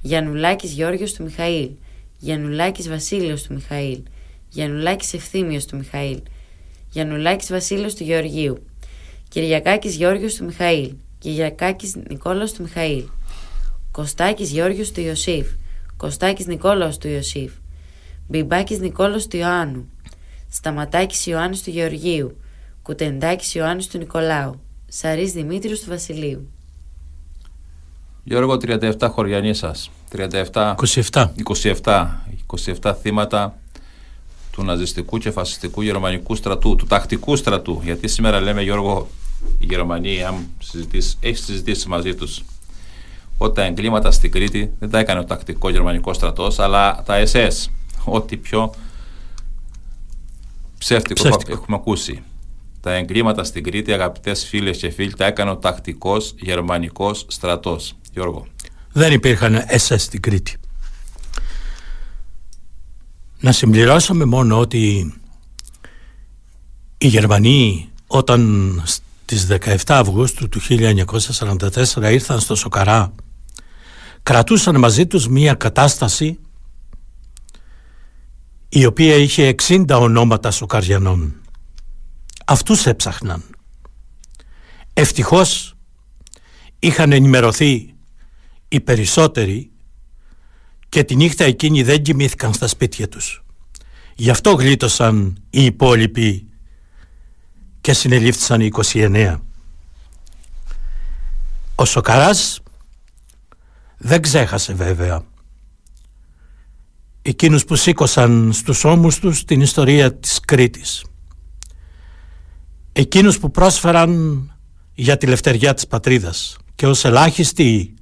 Γιαννουλάκης 0.00 0.72
Γιώργιος 0.72 1.12
του 1.12 1.22
Μιχαήλ, 1.22 1.70
Γιαννουλάκης 2.18 2.88
Βασίλειος 2.88 3.42
του 3.42 3.54
Μιχαήλ, 3.54 4.02
Γιαννουλάκης 4.48 5.14
Ευθύμιος 5.14 5.64
του 5.64 5.76
Μιχαήλ, 5.76 6.20
Γιαννουλάκης 6.90 7.50
Βασίλειος 7.50 7.94
του 7.94 8.04
Γεωργίου, 8.04 8.66
Κυριακάκης 9.28 9.94
Γιώργιος 9.94 10.34
του 10.34 10.44
Μιχαήλ, 10.44 10.92
Κυριακάκης 11.18 11.96
Νικόλαος 12.08 12.52
του 12.52 12.62
Μιχαήλ, 12.62 13.04
Κωστάκης 13.98 14.50
Γιώργιος 14.50 14.90
του 14.90 15.00
Ιωσήφ, 15.00 15.46
Κωστάκης 15.96 16.46
Νικόλαος 16.46 16.98
του 16.98 17.08
Ιωσήφ, 17.08 17.52
Μπιμπάκης 18.28 18.78
Νικόλαος 18.78 19.26
του 19.26 19.36
Ιωάννου, 19.36 19.88
Σταματάκης 20.48 21.26
Ιωάννης 21.26 21.62
του 21.62 21.70
Γεωργίου, 21.70 22.36
Κουτεντάκης 22.82 23.54
Ιωάννης 23.54 23.86
του 23.86 23.98
Νικολάου, 23.98 24.60
Σαρής 24.88 25.32
Δημήτριος 25.32 25.80
του 25.80 25.88
Βασιλείου. 25.88 26.48
Γιώργο, 28.24 28.56
37 28.56 29.08
χωριανοί 29.10 29.54
σα. 29.54 29.70
37. 30.08 30.74
27. 30.76 31.32
27. 31.36 32.24
27 32.82 32.94
θύματα 33.00 33.58
του 34.50 34.62
ναζιστικού 34.62 35.18
και 35.18 35.30
φασιστικού 35.30 35.82
γερμανικού 35.82 36.34
στρατού, 36.34 36.76
του 36.76 36.86
τακτικού 36.86 37.36
στρατού. 37.36 37.80
Γιατί 37.84 38.08
σήμερα 38.08 38.40
λέμε, 38.40 38.62
Γιώργο, 38.62 39.08
οι 39.58 39.66
Γερμανοί, 39.66 40.24
αν 40.24 40.46
έχεις 41.20 41.44
συζητήσει 41.44 41.88
μαζί 41.88 42.14
τους 42.14 42.42
ότι 43.38 43.54
τα 43.54 43.62
εγκλήματα 43.62 44.10
στην 44.10 44.30
Κρήτη 44.30 44.72
δεν 44.78 44.90
τα 44.90 44.98
έκανε 44.98 45.20
ο 45.20 45.24
τακτικό 45.24 45.70
γερμανικός 45.70 46.16
στρατός, 46.16 46.58
αλλά 46.58 47.02
τα 47.06 47.22
SS. 47.32 47.70
Ό,τι 48.04 48.36
πιο 48.36 48.74
ψεύτικο, 50.78 51.28
ψεύτικο. 51.28 51.52
έχουμε 51.52 51.76
ακούσει. 51.76 52.22
Τα 52.80 52.92
εγκλήματα 52.92 53.44
στην 53.44 53.62
Κρήτη, 53.62 53.92
αγαπητές 53.92 54.44
φίλες 54.44 54.78
και 54.78 54.90
φίλοι, 54.90 55.14
τα 55.14 55.24
έκανε 55.26 55.50
ο 55.50 55.56
τακτικός 55.56 56.34
γερμανικός 56.38 57.24
στρατός. 57.28 57.94
Γιώργο. 58.12 58.46
Δεν 58.92 59.12
υπήρχαν 59.12 59.64
SS 59.68 59.98
στην 59.98 60.20
Κρήτη. 60.20 60.56
Να 63.40 63.52
συμπληρώσουμε 63.52 64.24
μόνο 64.24 64.58
ότι 64.58 65.14
οι 66.98 67.06
Γερμανοί 67.06 67.88
όταν 68.06 68.82
στις 68.84 69.46
17 69.46 69.76
Αυγούστου 69.86 70.48
του 70.48 70.60
1944 70.60 72.10
ήρθαν 72.10 72.40
στο 72.40 72.54
Σοκαρά 72.54 73.12
κρατούσαν 74.28 74.78
μαζί 74.78 75.06
τους 75.06 75.28
μία 75.28 75.54
κατάσταση 75.54 76.38
η 78.68 78.86
οποία 78.86 79.14
είχε 79.14 79.54
60 79.62 79.84
ονόματα 79.88 80.50
Σοκαριανών. 80.50 81.34
Αυτούς 82.46 82.86
έψαχναν. 82.86 83.44
Ευτυχώς 84.92 85.74
είχαν 86.78 87.12
ενημερωθεί 87.12 87.94
οι 88.68 88.80
περισσότεροι 88.80 89.70
και 90.88 91.04
τη 91.04 91.16
νύχτα 91.16 91.44
εκείνη 91.44 91.82
δεν 91.82 92.02
κοιμήθηκαν 92.02 92.54
στα 92.54 92.66
σπίτια 92.66 93.08
τους. 93.08 93.44
Γι' 94.14 94.30
αυτό 94.30 94.52
γλίτωσαν 94.52 95.42
οι 95.50 95.64
υπόλοιποι 95.64 96.48
και 97.80 97.92
συνελήφθησαν 97.92 98.60
οι 98.60 98.70
29. 98.92 99.36
Ο 101.74 101.84
Σοκαράς 101.84 102.62
δεν 103.98 104.22
ξέχασε 104.22 104.72
βέβαια 104.74 105.24
εκείνους 107.28 107.64
που 107.64 107.76
σήκωσαν 107.76 108.52
στους 108.52 108.84
ώμους 108.84 109.18
τους 109.18 109.44
την 109.44 109.60
ιστορία 109.60 110.14
της 110.14 110.40
Κρήτης. 110.40 111.04
Εκείνους 112.92 113.38
που 113.38 113.50
πρόσφεραν 113.50 114.42
για 114.94 115.16
τη 115.16 115.26
λευτεριά 115.26 115.74
της 115.74 115.86
πατρίδας 115.86 116.56
και 116.74 116.86
ως 116.86 117.04
ελάχιστη 117.04 117.94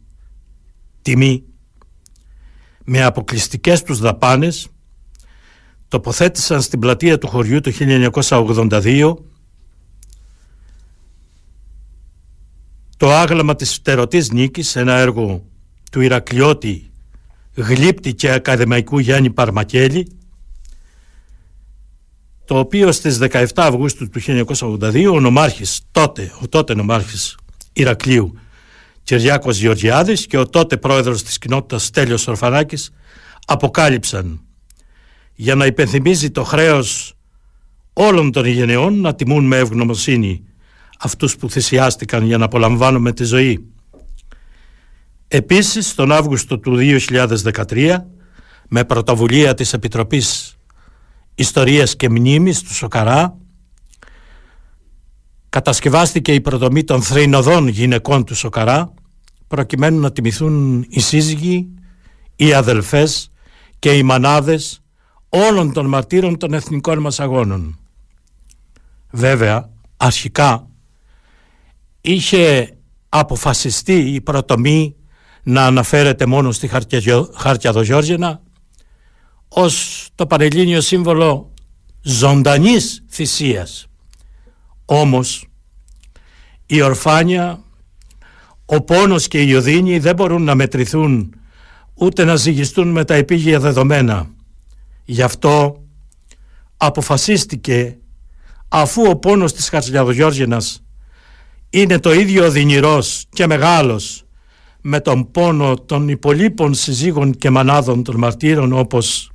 τιμή 1.03 1.45
με 2.85 3.03
αποκλειστικές 3.03 3.83
τους 3.83 3.99
δαπάνες 3.99 4.69
τοποθέτησαν 5.89 6.63
στην 6.63 6.79
πλατεία 6.79 7.19
του 7.19 7.29
χωριού 7.29 7.61
το 7.61 7.73
1982 7.79 9.15
το 12.97 13.13
άγλαμα 13.13 13.57
της 13.57 13.75
φτερωτής 13.75 14.31
νίκης, 14.31 14.77
ένα 14.77 14.95
έργο 14.95 15.45
του 15.91 16.01
Ηρακλειώτη 16.01 16.91
γλύπτη 17.55 18.15
και 18.15 18.31
ακαδημαϊκού 18.31 18.99
Γιάννη 18.99 19.31
Παρμακέλη 19.31 20.17
το 22.45 22.59
οποίο 22.59 22.93
στις 22.93 23.19
17 23.21 23.47
Αυγούστου 23.57 24.09
του 24.09 24.21
1982 24.47 25.11
ο 25.13 25.21
νομάρχης 25.21 25.81
τότε, 25.91 26.33
ο 26.43 26.49
τότε 26.49 26.75
νομάρχης 26.75 27.37
Ηρακλείου 27.73 28.39
Κυριάκος 29.03 29.59
Γεωργιάδης 29.59 30.27
και 30.27 30.39
ο 30.39 30.47
τότε 30.47 30.77
πρόεδρος 30.77 31.23
της 31.23 31.39
κοινότητας 31.39 31.85
Στέλιος 31.85 32.27
Ορφανάκης 32.27 32.91
αποκάλυψαν 33.47 34.41
για 35.35 35.55
να 35.55 35.67
υπενθυμίζει 35.67 36.31
το 36.31 36.45
χρέος 36.45 37.15
όλων 37.93 38.33
των 38.33 38.47
γενεών 38.47 39.01
να 39.01 39.15
τιμούν 39.15 39.45
με 39.45 39.57
ευγνωμοσύνη 39.57 40.45
αυτούς 40.99 41.37
που 41.37 41.51
θυσιάστηκαν 41.51 42.25
για 42.25 42.39
να 42.39 42.45
απολαμβάνουμε 42.45 43.13
τη 43.13 43.25
ζωή. 43.25 43.71
Επίσης, 45.37 45.95
τον 45.95 46.13
Αύγουστο 46.13 46.59
του 46.59 46.77
2013, 46.77 48.07
με 48.69 48.85
πρωτοβουλία 48.85 49.55
της 49.55 49.73
Επιτροπής 49.73 50.57
Ιστορίας 51.35 51.97
και 51.97 52.09
Μνήμης 52.09 52.63
του 52.63 52.75
Σοκαρά, 52.75 53.37
κατασκευάστηκε 55.49 56.35
η 56.35 56.41
προδομή 56.41 56.85
των 56.85 57.03
θρηνοδών 57.03 57.69
γυναικών 57.69 58.25
του 58.25 58.35
Σοκαρά, 58.35 58.95
προκειμένου 59.49 60.01
να 60.01 60.13
τιμηθούν 60.13 60.87
οι 60.89 61.01
σύζυγοι, 61.01 61.69
οι 62.37 62.53
αδελφές 62.53 63.31
και 63.79 63.93
οι 63.93 64.03
μανάδες 64.03 64.81
όλων 65.29 65.73
των 65.73 65.87
μαρτύρων 65.87 66.39
των 66.39 66.55
εθνικών 66.55 66.99
μας 66.99 67.21
αγώνων. 67.21 67.79
Βέβαια, 69.11 69.71
αρχικά 69.97 70.69
είχε 72.01 72.77
αποφασιστεί 73.09 73.99
η 73.99 74.21
προτομή 74.21 74.96
να 75.49 75.67
αναφέρεται 75.67 76.27
μόνο 76.27 76.53
στη 76.53 76.71
Χαρτιαδογιόργινα 77.35 78.41
ως 79.49 80.09
το 80.15 80.27
πανελλήνιο 80.27 80.81
σύμβολο 80.81 81.53
ζωντανής 82.03 83.05
θυσίας. 83.11 83.87
Όμως 84.85 85.49
η 86.67 86.83
ορφάνια, 86.83 87.61
ο 88.65 88.81
πόνος 88.83 89.29
και 89.29 89.43
η 89.43 89.55
οδύνη 89.55 89.99
δεν 89.99 90.15
μπορούν 90.15 90.43
να 90.43 90.55
μετρηθούν 90.55 91.35
ούτε 91.95 92.25
να 92.25 92.37
ζυγιστούν 92.37 92.89
με 92.89 93.05
τα 93.05 93.15
επίγεια 93.15 93.61
δεδομένα. 93.61 94.31
Γι' 95.05 95.23
αυτό 95.23 95.83
αποφασίστηκε 96.77 97.99
αφού 98.69 99.03
ο 99.03 99.17
πόνος 99.17 99.53
της 99.53 99.69
Χαρτιαδογιόργινας 99.69 100.83
είναι 101.71 101.99
το 101.99 102.13
ίδιο 102.13 102.45
οδυνηρός 102.47 103.27
και 103.29 103.47
μεγάλος 103.47 104.26
με 104.89 105.01
τον 105.01 105.31
πόνο 105.31 105.75
των 105.75 106.09
υπολείπων 106.09 106.75
συζύγων 106.75 107.33
και 107.33 107.51
μανάδων 107.51 108.03
των 108.03 108.17
μαρτύρων 108.17 108.73
όπως 108.73 109.31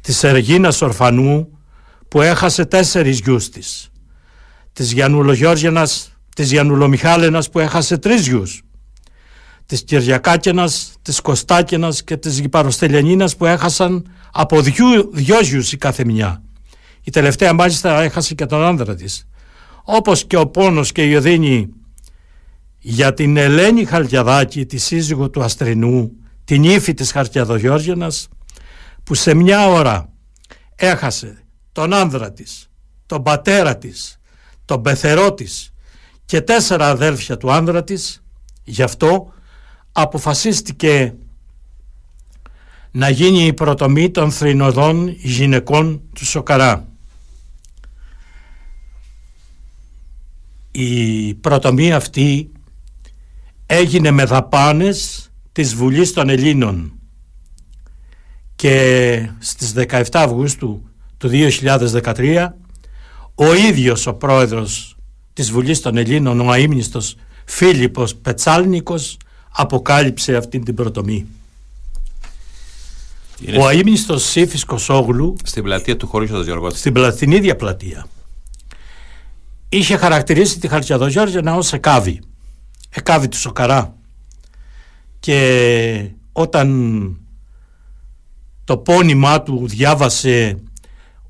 της 0.00 0.22
Εργίνας 0.22 0.82
Ορφανού 0.82 1.58
που 2.08 2.20
έχασε 2.20 2.64
τέσσερις 2.64 3.18
γιους 3.18 3.48
της, 3.48 3.90
της 4.72 4.92
Γιαννουλογιώργιανας, 4.92 6.16
της 6.36 6.50
Γιαννουλομιχάλαινας 6.50 7.50
που 7.50 7.58
έχασε 7.58 7.98
τρεις 7.98 8.26
γιους, 8.26 8.62
της 9.66 9.84
Κυριακάκαινας, 9.84 10.94
της 11.02 11.20
Κωστάκαινας 11.20 12.04
και 12.04 12.16
της 12.16 12.38
Γυπαροστελιανίνας 12.38 13.36
που 13.36 13.46
έχασαν 13.46 14.06
από 14.32 14.60
δυο, 14.60 15.10
δυο 15.12 15.40
γιους 15.40 15.72
η 15.72 15.76
κάθε 15.76 16.04
μια. 16.04 16.42
Η 17.02 17.10
τελευταία 17.10 17.52
μάλιστα 17.52 18.02
έχασε 18.02 18.34
και 18.34 18.46
τον 18.46 18.62
άνδρα 18.62 18.94
της. 18.94 19.28
Όπως 19.84 20.24
και 20.24 20.36
ο 20.36 20.46
πόνος 20.46 20.92
και 20.92 21.02
η 21.02 21.16
οδύνη 21.16 21.68
για 22.84 23.14
την 23.14 23.36
Ελένη 23.36 23.84
Χαλκιαδάκη, 23.84 24.66
τη 24.66 24.76
σύζυγο 24.76 25.30
του 25.30 25.42
Αστρινού, 25.42 26.12
την 26.44 26.64
ύφη 26.64 26.94
της 26.94 27.12
Χαρτιαδογιώργιανας, 27.12 28.28
που 29.04 29.14
σε 29.14 29.34
μια 29.34 29.68
ώρα 29.68 30.12
έχασε 30.76 31.44
τον 31.72 31.92
άνδρα 31.92 32.32
της, 32.32 32.70
τον 33.06 33.22
πατέρα 33.22 33.78
της, 33.78 34.20
τον 34.64 34.82
πεθερό 34.82 35.34
της 35.34 35.72
και 36.24 36.40
τέσσερα 36.40 36.88
αδέλφια 36.88 37.36
του 37.36 37.52
άνδρα 37.52 37.84
της, 37.84 38.22
γι' 38.64 38.82
αυτό 38.82 39.32
αποφασίστηκε 39.92 41.14
να 42.90 43.08
γίνει 43.08 43.46
η 43.46 43.52
προτομή 43.52 44.10
των 44.10 44.30
θρηνοδών 44.30 45.08
γυναικών 45.08 46.02
του 46.14 46.24
Σοκαρά. 46.24 46.86
Η 50.70 51.34
προτομή 51.34 51.92
αυτή 51.92 52.50
έγινε 53.74 54.10
με 54.10 54.24
δαπάνες 54.24 55.30
της 55.52 55.74
Βουλής 55.74 56.12
των 56.12 56.28
Ελλήνων 56.28 56.92
και 58.56 59.30
στις 59.38 59.74
17 59.76 60.02
Αυγούστου 60.12 60.82
του 61.16 61.30
2013 61.32 62.48
ο 63.34 63.54
ίδιος 63.54 64.06
ο 64.06 64.14
πρόεδρος 64.14 64.96
της 65.32 65.50
Βουλής 65.50 65.80
των 65.80 65.96
Ελλήνων, 65.96 66.40
ο 66.40 66.50
αείμνηστος 66.50 67.16
Φίλιππος 67.44 68.14
Πετσάλνικος 68.14 69.16
αποκάλυψε 69.52 70.36
αυτή 70.36 70.58
την 70.58 70.74
προτομή. 70.74 71.26
Ο 73.58 73.66
αείμνηστος 73.66 74.24
Σύφης 74.24 74.64
Κοσόγλου 74.64 75.36
Στην 75.44 75.62
πλατεία 75.62 75.96
του 75.96 76.06
χωρίου 76.06 76.40
Γιώργος. 76.40 76.78
Στην, 76.78 76.92
πλα... 76.92 77.10
στην 77.10 77.30
ίδια 77.30 77.56
πλατεία 77.56 78.06
είχε 79.68 79.96
χαρακτηρίσει 79.96 80.58
τη 80.58 80.68
Χαρτιαδογιώργια 80.68 81.54
ως 81.54 81.72
εκάβη. 81.72 82.20
Εκάβη 82.94 83.28
του 83.28 83.36
Σοκαρά. 83.36 83.96
Και 85.20 86.10
όταν 86.32 87.16
το 88.64 88.78
πόνημά 88.78 89.42
του 89.42 89.66
διάβασε 89.68 90.62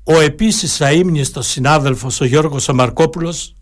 ο 0.03 0.19
επίσης 0.19 0.81
αείμνηστος 0.81 1.47
συνάδελφος 1.47 2.21
ο 2.21 2.25
Γιώργος 2.25 2.69
Αμαρκόπουλος 2.69 3.55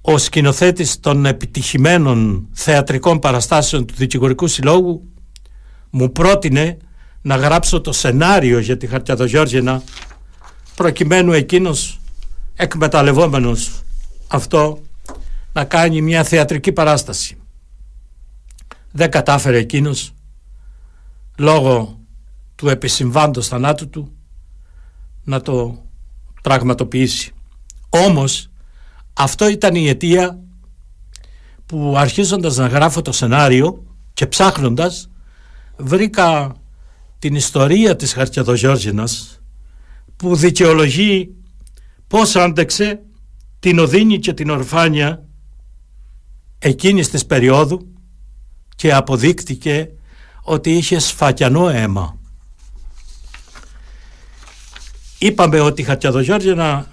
ο 0.00 0.18
σκηνοθέτης 0.18 1.00
των 1.00 1.26
επιτυχημένων 1.26 2.48
θεατρικών 2.52 3.18
παραστάσεων 3.18 3.86
του 3.86 3.94
Δικηγορικού 3.96 4.46
Συλλόγου 4.46 5.02
μου 5.90 6.12
πρότεινε 6.12 6.76
να 7.22 7.36
γράψω 7.36 7.80
το 7.80 7.92
σενάριο 7.92 8.58
για 8.58 8.76
τη 8.76 8.86
Χαρτιαδογιώργινα 8.86 9.82
προκειμένου 10.74 11.32
εκείνος 11.32 12.00
εκμεταλλευόμενος 12.54 13.82
αυτό 14.26 14.80
να 15.56 15.64
κάνει 15.64 16.02
μια 16.02 16.24
θεατρική 16.24 16.72
παράσταση. 16.72 17.36
Δεν 18.92 19.10
κατάφερε 19.10 19.58
εκείνος 19.58 20.12
λόγω 21.36 22.00
του 22.54 22.68
επισυμβάντος 22.68 23.48
θανάτου 23.48 23.88
του 23.88 24.12
να 25.24 25.40
το 25.40 25.82
πραγματοποιήσει. 26.42 27.32
Όμως 27.88 28.50
αυτό 29.12 29.48
ήταν 29.48 29.74
η 29.74 29.88
αιτία 29.88 30.38
που 31.66 31.94
αρχίζοντας 31.96 32.56
να 32.56 32.66
γράφω 32.66 33.02
το 33.02 33.12
σενάριο 33.12 33.84
και 34.14 34.26
ψάχνοντας 34.26 35.10
βρήκα 35.76 36.54
την 37.18 37.34
ιστορία 37.34 37.96
της 37.96 38.12
Χαρτιαδογιώργινας 38.12 39.40
που 40.16 40.36
δικαιολογεί 40.36 41.34
πώς 42.06 42.36
άντεξε 42.36 43.00
την 43.58 43.78
οδύνη 43.78 44.18
και 44.18 44.32
την 44.32 44.50
ορφάνια 44.50 45.25
εκείνης 46.66 47.08
της 47.08 47.26
περίοδου 47.26 47.86
και 48.76 48.94
αποδείκτηκε 48.94 49.90
ότι 50.42 50.70
είχε 50.70 50.98
σφακιανό 50.98 51.68
αίμα. 51.68 52.18
Είπαμε 55.18 55.60
ότι 55.60 55.80
η 55.80 55.84
Χαρτιαδογιώργινα 55.84 56.86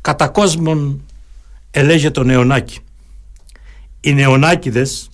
κατά 0.00 0.28
κόσμον 0.28 1.04
ελέγε 1.70 2.10
το 2.10 2.22
νεονάκι. 2.22 2.78
Οι 4.00 4.14
νεονάκηδες 4.14 5.08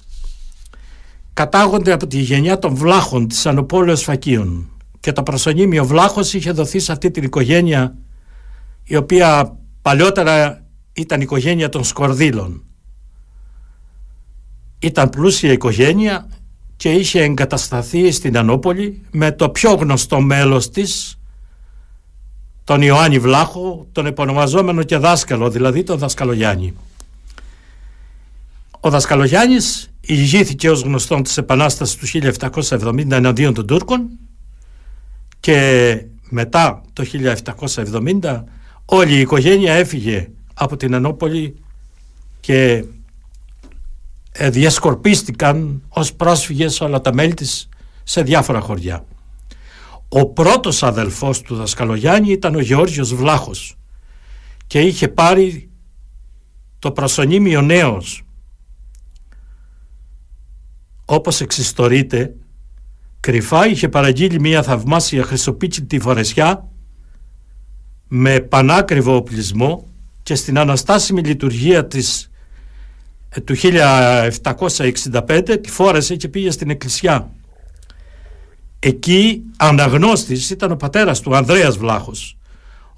κατάγονται 1.32 1.92
από 1.92 2.06
τη 2.06 2.18
γενιά 2.18 2.58
των 2.58 2.74
βλάχων 2.74 3.28
της 3.28 3.46
Ανοπόλεως 3.46 4.02
Φακίων 4.02 4.70
και 5.00 5.12
το 5.12 5.22
προσωνύμιο 5.22 5.84
βλάχος 5.84 6.34
είχε 6.34 6.50
δοθεί 6.50 6.78
σε 6.78 6.92
αυτή 6.92 7.10
την 7.10 7.22
οικογένεια 7.22 7.96
η 8.84 8.96
οποία 8.96 9.58
παλιότερα 9.82 10.66
ήταν 10.92 11.20
η 11.20 11.22
οικογένεια 11.24 11.68
των 11.68 11.84
Σκορδίλων. 11.84 12.66
Ήταν 14.82 15.10
πλούσια 15.10 15.52
οικογένεια 15.52 16.28
και 16.76 16.92
είχε 16.92 17.22
εγκατασταθεί 17.22 18.10
στην 18.10 18.38
Ανόπολη 18.38 19.02
με 19.10 19.32
το 19.32 19.48
πιο 19.48 19.74
γνωστό 19.74 20.20
μέλος 20.20 20.70
της 20.70 21.18
τον 22.64 22.82
Ιωάννη 22.82 23.18
Βλάχο, 23.18 23.86
τον 23.92 24.06
επωνομαζόμενο 24.06 24.82
και 24.82 24.96
δάσκαλο, 24.96 25.50
δηλαδή 25.50 25.82
τον 25.82 25.98
Δασκαλογιάννη. 25.98 26.74
Ο 28.80 28.90
Δασκαλογιάννης 28.90 29.90
ηγήθηκε 30.00 30.70
ως 30.70 30.82
γνωστόν 30.82 31.22
της 31.22 31.36
Επανάστασης 31.36 31.96
του 31.96 32.32
1770 32.80 33.10
εναντίον 33.10 33.54
των 33.54 33.66
Τούρκων 33.66 34.08
και 35.40 36.04
μετά 36.28 36.82
το 36.92 37.04
1770 38.20 38.42
όλη 38.84 39.14
η 39.14 39.20
οικογένεια 39.20 39.72
έφυγε 39.72 40.28
από 40.54 40.76
την 40.76 40.92
Ενόπολη 40.92 41.54
και 42.40 42.72
ε, 42.72 42.84
διασκορπίστηκαν 44.40 45.82
ως 45.88 46.14
πρόσφυγες 46.14 46.80
όλα 46.80 47.00
τα 47.00 47.14
μέλη 47.14 47.34
της 47.34 47.68
σε 48.02 48.22
διάφορα 48.22 48.60
χωριά. 48.60 49.04
Ο 50.08 50.26
πρώτος 50.26 50.82
αδελφός 50.82 51.40
του 51.40 51.56
Δασκαλογιάννη 51.56 52.32
ήταν 52.32 52.54
ο 52.54 52.60
Γεώργιος 52.60 53.14
Βλάχος 53.14 53.76
και 54.66 54.80
είχε 54.80 55.08
πάρει 55.08 55.70
το 56.78 56.92
προσωνύμιο 56.92 57.60
νέος. 57.62 58.22
Όπως 61.04 61.40
εξιστορείται, 61.40 62.34
κρυφά 63.20 63.66
είχε 63.66 63.88
παραγγείλει 63.88 64.40
μια 64.40 64.62
θαυμάσια 64.62 65.24
χρυσοπίτσιτη 65.24 65.98
φορεσιά 65.98 66.68
με 68.08 68.40
πανάκριβο 68.40 69.16
οπλισμό 69.16 69.86
και 70.22 70.34
στην 70.34 70.58
αναστάσιμη 70.58 71.22
λειτουργία 71.22 71.86
της 71.86 72.24
ε, 72.24 72.30
του 73.44 73.56
1765 73.56 75.58
τη 75.60 75.70
φόρεσε 75.70 76.16
και 76.16 76.28
πήγε 76.28 76.50
στην 76.50 76.70
εκκλησιά. 76.70 77.30
Εκεί 78.78 79.42
αναγνώστης 79.56 80.50
ήταν 80.50 80.70
ο 80.70 80.76
πατέρας 80.76 81.20
του 81.20 81.36
Ανδρέας 81.36 81.76
Βλάχος 81.76 82.36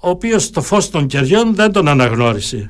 ο 0.05 0.09
οποίος 0.09 0.43
στο 0.43 0.61
φως 0.61 0.89
των 0.89 1.07
κεριών 1.07 1.55
δεν 1.55 1.71
τον 1.71 1.87
αναγνώρισε. 1.87 2.69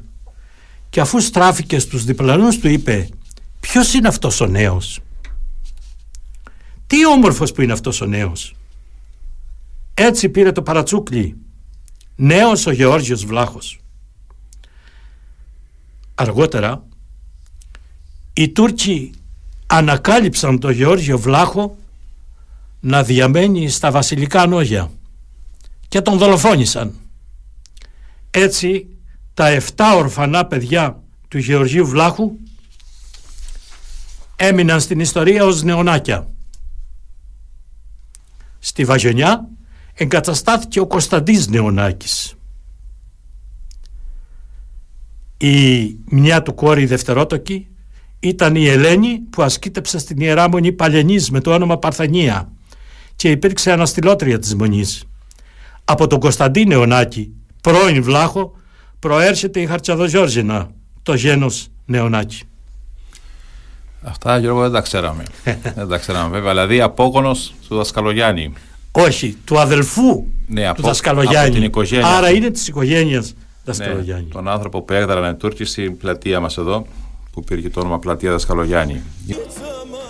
Και 0.90 1.00
αφού 1.00 1.20
στράφηκε 1.20 1.80
στους 1.80 2.04
διπλανούς 2.04 2.58
του 2.58 2.68
είπε 2.68 3.10
ποιος 3.60 3.94
είναι 3.94 4.08
αυτός 4.08 4.42
ο 4.42 4.46
νέος; 4.46 5.00
Τι 6.88 7.06
όμορφος 7.06 7.52
που 7.52 7.62
είναι 7.62 7.74
αυτός 7.74 8.02
ο 8.02 8.06
νέος; 8.06 8.56
Έτσι 9.94 10.30
πήρε 10.30 10.52
το 10.52 10.62
παρατσούκλι. 10.62 11.36
Νέος 12.16 12.66
ο 12.66 12.72
Γεώργιος 12.72 13.26
Βλάχος 13.26 13.80
αργότερα 16.16 16.84
οι 18.38 18.50
Τούρκοι 18.50 19.14
ανακάλυψαν 19.68 20.60
το 20.60 20.70
Γεώργιο 20.70 21.18
Βλάχο 21.18 21.78
να 22.80 23.04
διαμένει 23.04 23.70
στα 23.70 23.92
βασιλικά 23.92 24.46
νόγια 24.46 24.92
και 25.88 26.02
τον 26.02 26.18
δολοφόνησαν. 26.18 26.94
Έτσι 28.32 28.88
τα 29.34 29.58
7 29.76 29.94
ορφανά 29.96 30.46
παιδιά 30.46 31.04
του 31.28 31.38
Γεωργίου 31.38 31.88
Βλάχου 31.88 32.32
έμειναν 34.36 34.82
στην 34.82 35.00
ιστορία 35.00 35.46
ως 35.46 35.64
νεονάκια. 35.64 36.30
Στη 38.60 38.86
Βαγιονιά 38.86 39.48
εγκαταστάθηκε 39.94 40.80
ο 40.80 40.88
Κωνσταντής 40.88 41.48
Νεονάκης. 41.48 42.34
Η 45.38 45.86
μια 46.06 46.42
του 46.42 46.54
κόρη 46.54 46.86
δευτερότοκη 46.86 47.68
ήταν 48.28 48.56
η 48.56 48.68
Ελένη 48.68 49.20
που 49.30 49.42
ασκήτεψε 49.42 50.00
στην 50.00 50.20
Ιερά 50.20 50.50
Μονή 50.50 50.72
Παλαινής 50.72 51.30
με 51.30 51.40
το 51.40 51.54
όνομα 51.54 51.78
Παρθανία 51.78 52.50
και 53.16 53.30
υπήρξε 53.30 53.72
αναστηλώτρια 53.72 54.40
της 54.40 54.56
Μονής. 54.56 55.04
Από 55.86 56.08
τον 56.08 56.20
Κωνσταντή 56.20 56.66
Νεονάκη, 56.66 57.32
πρώην 57.62 58.04
Βλάχο, 58.04 58.52
προέρχεται 59.00 59.60
η 59.60 59.66
Χαρτσαδοζόρζινα, 59.66 60.70
το 61.04 61.14
γένος 61.14 61.68
Νεονάκη. 61.86 62.40
Αυτά 64.02 64.38
Γιώργο 64.38 64.62
δεν 64.62 64.72
τα 64.72 64.82
ξέραμε. 64.82 65.24
δεν 65.76 65.88
τα 65.88 65.98
ξέραμε 65.98 66.30
βέβαια. 66.30 66.50
Δηλαδή 66.50 66.82
απόγονος 66.82 67.54
του 67.68 67.76
Δασκαλογιάννη. 67.76 68.54
Όχι, 68.92 69.38
του 69.46 69.60
αδελφού 69.60 70.26
ναι, 70.48 70.74
του 70.74 70.82
Δασκαλογιάννη. 70.82 71.54
την 71.54 71.64
οικογένεια. 71.64 72.08
Άρα 72.08 72.30
είναι 72.30 72.50
της 72.50 72.68
οικογένειας 72.68 73.34
Δασκαλογιάννη. 73.64 74.24
Ναι, 74.24 74.34
τον 74.34 74.48
άνθρωπο 74.48 74.82
που 74.82 74.94
έγδαραν 74.94 75.32
οι 75.32 75.36
Τούρκοι 75.36 75.66
στην 75.66 75.98
πλατεία 75.98 76.40
μας 76.40 76.58
εδώ 76.58 76.86
που 77.36 77.44
πήρε 77.44 77.70
το 77.70 77.80
όνομα 77.80 78.00
πλατεία 78.00 78.32
Δασκαλογιάννη. 78.32 79.02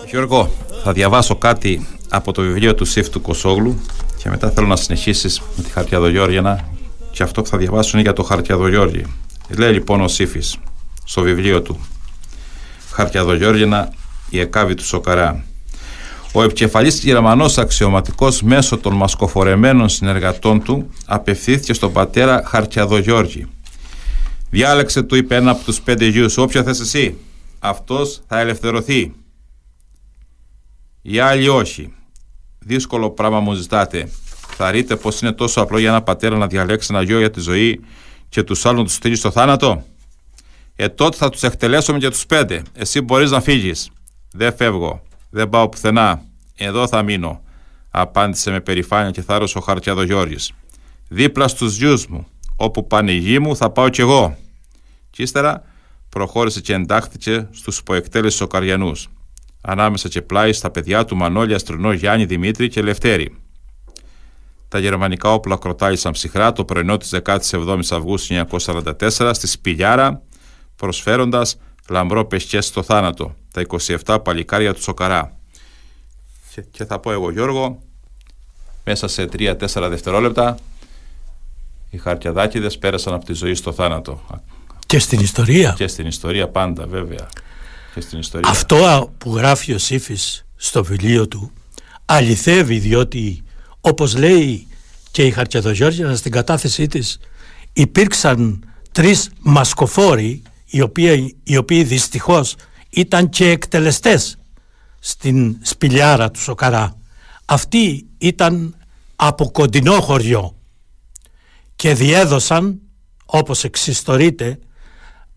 Γιώργο, 0.09 0.51
θα 0.83 0.91
διαβάσω 0.91 1.35
κάτι 1.35 1.87
από 2.09 2.31
το 2.31 2.41
βιβλίο 2.41 2.75
του 2.75 2.85
Σίφ 2.85 3.09
του 3.09 3.21
Κοσόγλου 3.21 3.81
και 4.17 4.29
μετά 4.29 4.51
θέλω 4.51 4.67
να 4.67 4.75
συνεχίσεις 4.75 5.41
με 5.57 5.63
τη 5.63 5.69
Χαρτιαδογιώργιανα 5.69 6.67
και 7.11 7.23
αυτό 7.23 7.41
που 7.41 7.47
θα 7.47 7.57
διαβάσω 7.57 7.89
είναι 7.93 8.01
για 8.01 8.13
το 8.13 8.23
Χαρτιαδογιώργη. 8.23 9.05
Λέει 9.57 9.73
λοιπόν 9.73 10.01
ο 10.01 10.07
Σύφης 10.07 10.57
στο 11.03 11.21
βιβλίο 11.21 11.61
του 11.61 11.79
Χαρτιαδογιώργιανα 12.91 13.93
η 14.29 14.39
Εκάβη 14.39 14.73
του 14.73 14.85
Σοκαρά. 14.85 15.43
Ο 16.31 16.43
επικεφαλής 16.43 17.03
Γερμανός 17.03 17.57
αξιωματικός 17.57 18.41
μέσω 18.41 18.77
των 18.77 18.93
μασκοφορεμένων 18.93 19.89
συνεργατών 19.89 20.63
του 20.63 20.89
απευθύνθηκε 21.05 21.73
στον 21.73 21.91
πατέρα 21.91 22.43
Χαρτιαδογιώργη. 22.45 23.47
Διάλεξε 24.49 25.01
του 25.03 25.15
είπε 25.15 25.35
ένα 25.35 25.51
από 25.51 25.63
τους 25.63 25.81
πέντε 25.81 26.05
γιους, 26.05 26.37
όποιο 26.37 26.63
θες 26.63 26.79
εσύ. 26.79 27.17
Αυτός 27.59 28.21
θα 28.27 28.39
ελευθερωθεί. 28.39 29.13
Οι 31.01 31.19
άλλοι 31.19 31.47
όχι. 31.47 31.93
Δύσκολο 32.59 33.09
πράγμα 33.09 33.39
μου 33.39 33.53
ζητάτε. 33.53 34.09
Θα 34.57 34.71
ρείτε 34.71 34.95
πως 34.95 35.21
είναι 35.21 35.31
τόσο 35.31 35.61
απλό 35.61 35.77
για 35.77 35.89
ένα 35.89 36.01
πατέρα 36.01 36.37
να 36.37 36.47
διαλέξει 36.47 36.87
ένα 36.91 37.01
γιο 37.01 37.19
για 37.19 37.31
τη 37.31 37.39
ζωή 37.39 37.79
και 38.29 38.43
τους 38.43 38.65
άλλους 38.65 38.79
να 38.79 38.85
τους 38.85 38.93
στείλει 38.93 39.15
στο 39.15 39.31
θάνατο; 39.31 39.85
Ε, 40.75 40.89
τότε 40.89 41.17
θα 41.17 41.29
τους 41.29 41.43
εκτελέσουμε 41.43 41.97
και 41.97 42.09
τους 42.09 42.25
πέντε. 42.25 42.61
Εσύ 42.73 43.01
μπορείς 43.01 43.31
να 43.31 43.41
φύγεις. 43.41 43.89
Δεν 44.31 44.55
φεύγω. 44.55 45.01
Δεν 45.29 45.49
πάω 45.49 45.69
πουθενά. 45.69 46.21
Εδώ 46.55 46.87
θα 46.87 47.03
μείνω. 47.03 47.41
απάντησε 47.89 48.51
με 48.51 48.59
περηφάνεια 48.59 49.11
και 49.11 49.21
θάρρος 49.21 49.55
ο 49.55 49.59
Χαρτιαδογιώργης. 49.59 50.51
Δίπλα 51.07 51.47
στους 51.47 51.77
γιους 51.77 52.07
μου, 52.07 52.27
όπου 52.55 52.87
πάνε 52.87 53.11
οι 53.11 53.17
γη 53.17 53.39
μου 53.39 53.55
θα 53.55 53.69
πάω 53.69 53.89
κι 53.89 54.01
εγώ. 54.01 54.37
Κι 55.09 55.23
ύστερα 55.23 55.63
προχώρησε 56.09 56.61
και 56.61 56.73
εντάχθηκε 56.73 57.47
στους 57.51 57.77
υποεκτέλεσης 57.77 58.41
Οκαριανούς, 58.41 59.09
ανάμεσα 59.61 60.07
και 60.07 60.21
πλάι 60.21 60.53
στα 60.53 60.71
παιδιά 60.71 61.05
του 61.05 61.15
Μανώλη 61.15 61.53
Αστρονό 61.53 61.91
Γιάννη 61.91 62.25
Δημήτρη 62.25 62.69
και 62.69 62.81
Λευτέρη. 62.81 63.35
Τα 64.67 64.79
γερμανικά 64.79 65.33
όπλα 65.33 65.57
κροτάλησαν 65.57 66.11
ψυχρά 66.11 66.51
το 66.51 66.65
πρωινό 66.65 66.97
της 66.97 67.13
17ης 67.23 67.85
Αυγούστου 67.89 68.45
1944 68.49 69.31
στη 69.33 69.47
Σπηλιάρα, 69.47 70.21
προσφέροντας 70.75 71.57
λαμπρό 71.89 72.25
πεσκέ 72.25 72.61
στο 72.61 72.83
θάνατο, 72.83 73.35
τα 73.53 73.65
27 74.05 74.17
παλικάρια 74.23 74.73
του 74.73 74.81
Σοκαρά. 74.81 75.37
Και, 76.53 76.61
και 76.61 76.85
θα 76.85 76.99
πω 76.99 77.11
εγώ 77.11 77.31
Γιώργο, 77.31 77.79
μέσα 78.83 79.07
σε 79.07 79.29
3-4 79.31 79.55
δευτερόλεπτα 79.89 80.57
οι 81.89 81.97
χαρτιαδάκηδες 81.97 82.77
πέρασαν 82.77 83.13
από 83.13 83.25
τη 83.25 83.33
ζωή 83.33 83.53
στο 83.53 83.71
θάνατο. 83.71 84.21
Και 84.85 84.99
στην 84.99 85.19
ιστορία. 85.19 85.73
Και 85.77 85.87
στην 85.87 86.07
ιστορία 86.07 86.49
πάντα 86.49 86.87
βέβαια. 86.87 87.27
Και 87.93 88.01
στην 88.01 88.19
ιστορία. 88.19 88.49
Αυτό 88.49 89.13
που 89.17 89.35
γράφει 89.35 89.73
ο 89.73 89.77
Σύφης 89.77 90.45
στο 90.55 90.83
βιβλίο 90.83 91.27
του 91.27 91.51
αληθεύει 92.05 92.77
διότι 92.77 93.43
όπως 93.81 94.15
λέει 94.15 94.67
και 95.11 95.25
η 95.25 95.31
Χαρτιαδογιώργια 95.31 96.15
στην 96.15 96.31
κατάθεσή 96.31 96.87
της 96.87 97.19
υπήρξαν 97.73 98.63
τρεις 98.91 99.29
μασκοφόροι 99.39 100.41
οι 100.65 100.81
οποίοι, 100.81 101.35
οι 101.43 101.57
οποίοι 101.57 101.83
δυστυχώς 101.83 102.55
ήταν 102.89 103.29
και 103.29 103.49
εκτελεστές 103.49 104.37
στην 104.99 105.57
σπηλιάρα 105.61 106.31
του 106.31 106.39
Σοκαρά. 106.39 106.97
Αυτοί 107.45 108.05
ήταν 108.17 108.75
από 109.15 109.51
κοντινό 109.51 110.01
χωριό 110.01 110.55
και 111.75 111.93
διέδωσαν 111.93 112.79
όπως 113.25 113.63
εξιστορείται 113.63 114.59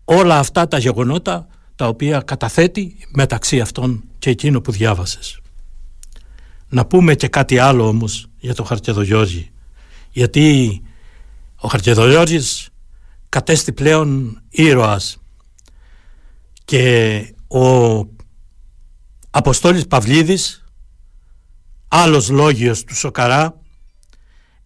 όλα 0.05 0.39
αυτά 0.39 0.67
τα 0.67 0.77
γεγονότα 0.77 1.47
τα 1.75 1.87
οποία 1.87 2.21
καταθέτει 2.21 2.97
μεταξύ 3.09 3.59
αυτών 3.59 4.03
και 4.19 4.29
εκείνο 4.29 4.61
που 4.61 4.71
διάβασες. 4.71 5.39
Να 6.69 6.85
πούμε 6.85 7.15
και 7.15 7.27
κάτι 7.27 7.57
άλλο 7.57 7.87
όμως 7.87 8.27
για 8.37 8.55
τον 8.55 8.65
Χαρτιαδογιώργη 8.65 9.51
γιατί 10.11 10.81
ο 11.55 11.67
Χαρτιαδογιώργης 11.67 12.69
κατέστη 13.29 13.73
πλέον 13.73 14.41
ήρωας 14.49 15.17
και 16.65 17.33
ο 17.47 17.99
Αποστόλης 19.29 19.87
Παυλίδης 19.87 20.63
άλλος 21.87 22.29
λόγιος 22.29 22.83
του 22.83 22.95
Σοκαρά 22.95 23.61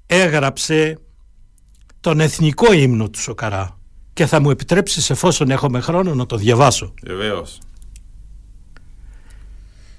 έγραψε 0.06 0.98
τον 2.04 2.20
εθνικό 2.20 2.74
ύμνο 2.74 3.10
του 3.10 3.20
Σοκαρά 3.20 3.80
και 4.14 4.26
θα 4.26 4.41
μου 4.41 4.49
επιτρέψεις 4.49 5.10
εφόσον 5.10 5.51
έχουμε 5.51 5.80
χρόνο 5.80 6.16
να 6.16 6.26
το 6.26 6.36
διαβάσω. 6.38 6.93
Βεβαίως. 7.04 7.60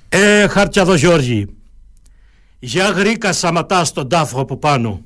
Ε, 0.09 0.49
Χαρτιαδό 0.49 0.95
Γιώργη, 0.95 1.47
για 2.59 2.91
γρίκα 2.91 3.33
σαματά 3.33 3.85
στον 3.85 4.09
τάφο 4.09 4.41
από 4.41 4.57
πάνω. 4.57 5.01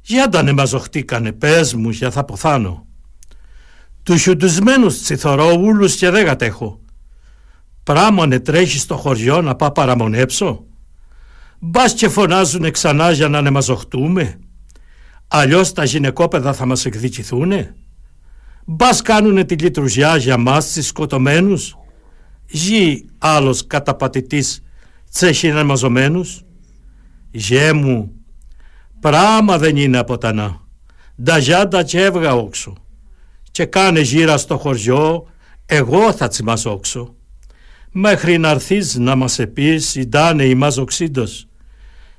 Για 0.00 0.28
τα 0.28 0.52
μαζοχτήκανε, 0.52 1.32
πες 1.32 1.74
μου, 1.74 1.90
για 1.90 2.10
θα 2.10 2.24
ποθάνω. 2.24 2.86
Του 4.02 4.16
χιουντουσμένους 4.16 5.02
τσιθωρόβουλους 5.02 5.96
και 5.96 6.10
δεν 6.10 6.24
κατέχω. 6.24 6.80
Πράμονε 7.82 8.40
τρέχεις 8.40 8.80
στο 8.80 8.96
χωριό 8.96 9.42
να 9.42 9.54
πά 9.54 9.72
παραμονέψω. 9.72 10.64
Μπας 11.58 11.94
και 11.94 12.08
φωνάζουνε 12.08 12.70
ξανά 12.70 13.10
για 13.10 13.28
να 13.28 13.38
ανεμαζοχτούμε. 13.38 14.38
Αλλιώς 15.28 15.72
τα 15.72 15.84
γυναικόπαιδα 15.84 16.52
θα 16.52 16.66
μας 16.66 16.84
εκδικηθούνε; 16.84 17.74
Μπας 18.64 19.02
κάνουνε 19.02 19.44
τη 19.44 19.54
λειτουργιά 19.54 20.16
για 20.16 20.36
μας 20.36 20.72
τις 20.72 20.86
σκοτωμένους; 20.86 21.76
Γη 22.46 23.08
άλλος 23.18 23.66
καταπατητής 23.66 24.62
τσέχει 25.12 25.52
μαζωμένους. 25.52 26.42
Γε 27.30 27.72
μου, 27.72 28.12
πράμα 29.00 29.58
δεν 29.58 29.76
είναι 29.76 29.98
από 29.98 30.18
τα 30.18 30.32
να. 30.32 30.60
Νταγιά 31.22 31.68
και 31.86 32.00
έβγα 32.00 32.34
όξω. 32.34 32.72
Και 33.50 33.64
κάνε 33.64 34.00
γύρα 34.00 34.36
στο 34.36 34.58
χωριό, 34.58 35.26
εγώ 35.66 36.12
θα 36.12 36.28
τσιμασόξω. 36.28 37.14
Μέχρι 37.92 38.38
να 38.38 38.48
έρθεις 38.48 38.94
να 38.94 39.14
μας 39.14 39.38
επείς, 39.38 39.94
ιντάνε 39.94 40.44
η 40.44 40.54
μαζοξύντος. 40.54 41.48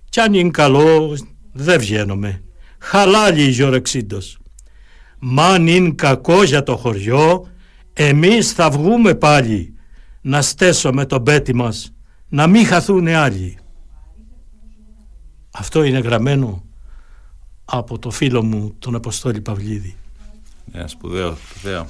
Κι 0.09 0.19
αν 0.19 0.33
είναι 0.33 0.49
καλό, 0.49 1.17
δεν 1.51 1.79
βγαίνομαι. 1.79 2.43
Χαλάλι 2.79 3.43
η 3.43 3.49
γιορεξίντος. 3.49 4.37
Μαν 5.19 5.67
είναι 5.67 5.91
κακό 5.91 6.43
για 6.43 6.63
το 6.63 6.77
χωριό, 6.77 7.49
εμείς 7.93 8.51
θα 8.51 8.69
βγούμε 8.69 9.15
πάλι 9.15 9.73
να 10.21 10.41
στέσουμε 10.41 11.05
τον 11.05 11.23
πέτη 11.23 11.55
μας, 11.55 11.93
να 12.29 12.47
μην 12.47 12.65
χαθούν 12.65 13.07
άλλοι. 13.07 13.57
Αυτό 15.51 15.83
είναι 15.83 15.99
γραμμένο 15.99 16.63
από 17.65 17.99
το 17.99 18.09
φίλο 18.09 18.43
μου 18.43 18.75
τον 18.79 18.95
Αποστόλη 18.95 19.41
Παυλίδη. 19.41 19.95
Ναι, 20.71 20.87
σπουδαίο, 20.87 21.37
σπουδαίο. 21.49 21.87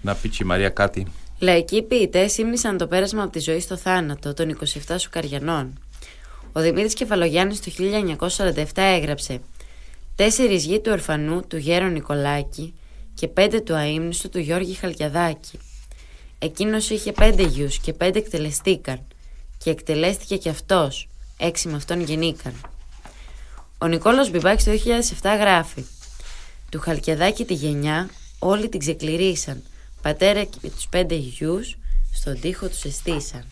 Να 0.00 0.14
πει 0.14 0.28
και 0.28 0.42
η 0.42 0.46
Μαρία 0.46 0.68
κάτι. 0.68 1.06
Λαϊκοί 1.38 1.82
ποιητές 1.82 2.38
ήμνησαν 2.38 2.76
το 2.76 2.86
πέρασμα 2.86 3.22
από 3.22 3.32
τη 3.32 3.38
ζωή 3.38 3.60
στο 3.60 3.76
θάνατο 3.76 4.34
των 4.34 4.58
27 4.86 4.94
Σουκαριανών. 4.98 5.78
Ο 6.52 6.60
Δημήτρης 6.60 6.94
Κεφαλογιάννης 6.94 7.60
το 7.60 7.70
1947 8.28 8.64
έγραψε 8.74 9.40
Τέσσερις 10.14 10.64
γη 10.64 10.80
του 10.80 10.90
ορφανού 10.92 11.42
του 11.46 11.56
Γέρο 11.56 11.86
Νικολάκη 11.86 12.74
και 13.14 13.28
πέντε 13.28 13.60
του 13.60 13.74
αείμνηστου 13.74 14.28
του 14.28 14.38
Γιώργη 14.38 14.74
Χαλκιαδάκη. 14.74 15.58
Εκείνος 16.38 16.90
είχε 16.90 17.12
πέντε 17.12 17.42
γιους 17.42 17.78
και 17.78 17.92
πέντε 17.92 18.18
εκτελεστήκαν 18.18 19.00
και 19.58 19.70
εκτελέστηκε 19.70 20.36
και 20.36 20.48
αυτός, 20.48 21.08
έξι 21.36 21.68
με 21.68 21.76
αυτόν 21.76 22.00
γεννήκαν. 22.00 22.54
Ο 23.78 23.86
Νικόλος 23.86 24.30
Μπιμπάκης 24.30 24.64
το 24.64 24.70
2007 24.70 25.36
γράφει 25.38 25.84
«Του 26.70 26.80
Χαλκιαδάκη 26.80 27.44
τη 27.44 27.54
γενιά 27.54 28.08
όλοι 28.38 28.68
την 28.68 28.80
ξεκληρίσαν, 28.80 29.62
πατέρα 30.02 30.44
και 30.44 30.70
τους 30.70 30.86
πέντε 30.88 31.14
γιους 31.14 31.76
στον 32.12 32.40
τοίχο 32.40 32.68
τους 32.68 32.84
εστίσαν». 32.84 33.44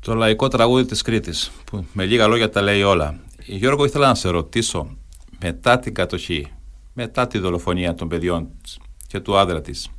Το 0.00 0.14
λαϊκό 0.14 0.48
τραγούδι 0.48 0.84
της 0.84 1.02
Κρήτης, 1.02 1.50
που 1.64 1.86
με 1.92 2.04
λίγα 2.04 2.26
λόγια 2.26 2.50
τα 2.50 2.62
λέει 2.62 2.82
όλα. 2.82 3.18
Γιώργο, 3.46 3.84
ήθελα 3.84 4.06
να 4.06 4.14
σε 4.14 4.28
ρωτήσω, 4.28 4.96
μετά 5.40 5.78
την 5.78 5.94
κατοχή, 5.94 6.52
μετά 6.92 7.26
τη 7.26 7.38
δολοφονία 7.38 7.94
των 7.94 8.08
παιδιών 8.08 8.48
της 8.62 8.78
και 9.06 9.20
του 9.20 9.38
άντρα 9.38 9.60
της, 9.60 9.90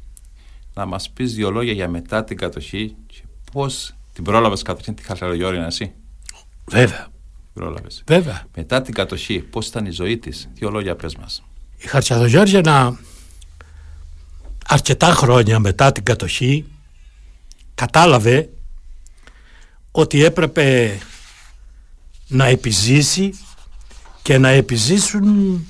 να 0.74 0.86
μας 0.86 1.10
πεις 1.10 1.34
δύο 1.34 1.52
λόγια 1.52 1.74
για 1.74 1.88
μετά 1.88 2.24
την 2.24 2.38
κατοχή 2.38 2.96
και 3.08 3.22
πώς 3.52 3.96
την 4.14 4.24
πρόλαβες 4.24 4.62
κατοχή 4.62 4.94
τη 4.94 5.04
Χαλκιαδογιώρηνα 5.04 5.66
εσύ; 5.66 5.94
Βέβαια. 6.66 7.08
Πρόλαβες. 7.54 8.04
Βέβαια. 8.08 8.48
Μετά 8.56 8.82
την 8.82 8.94
κατοχή, 8.94 9.40
πώς 9.40 9.68
ήταν 9.68 9.86
η 9.86 9.92
ζωή 9.92 10.18
της, 10.18 10.50
δύο 10.54 10.70
λόγια 10.70 10.96
πες 10.96 11.16
μας. 11.16 11.44
Η 11.78 11.88
Χαλκιαδογιώρηνα 11.88 13.00
αρκετά 14.68 15.12
χρόνια 15.12 15.60
μετά 15.60 15.92
την 15.92 16.04
κατοχή 16.04 16.66
κατάλαβε 17.76 18.50
ότι 19.92 20.24
έπρεπε 20.24 20.98
να 22.28 22.46
επιζήσει 22.46 23.34
και 24.22 24.38
να 24.38 24.50
επιζήσουν 24.50 25.66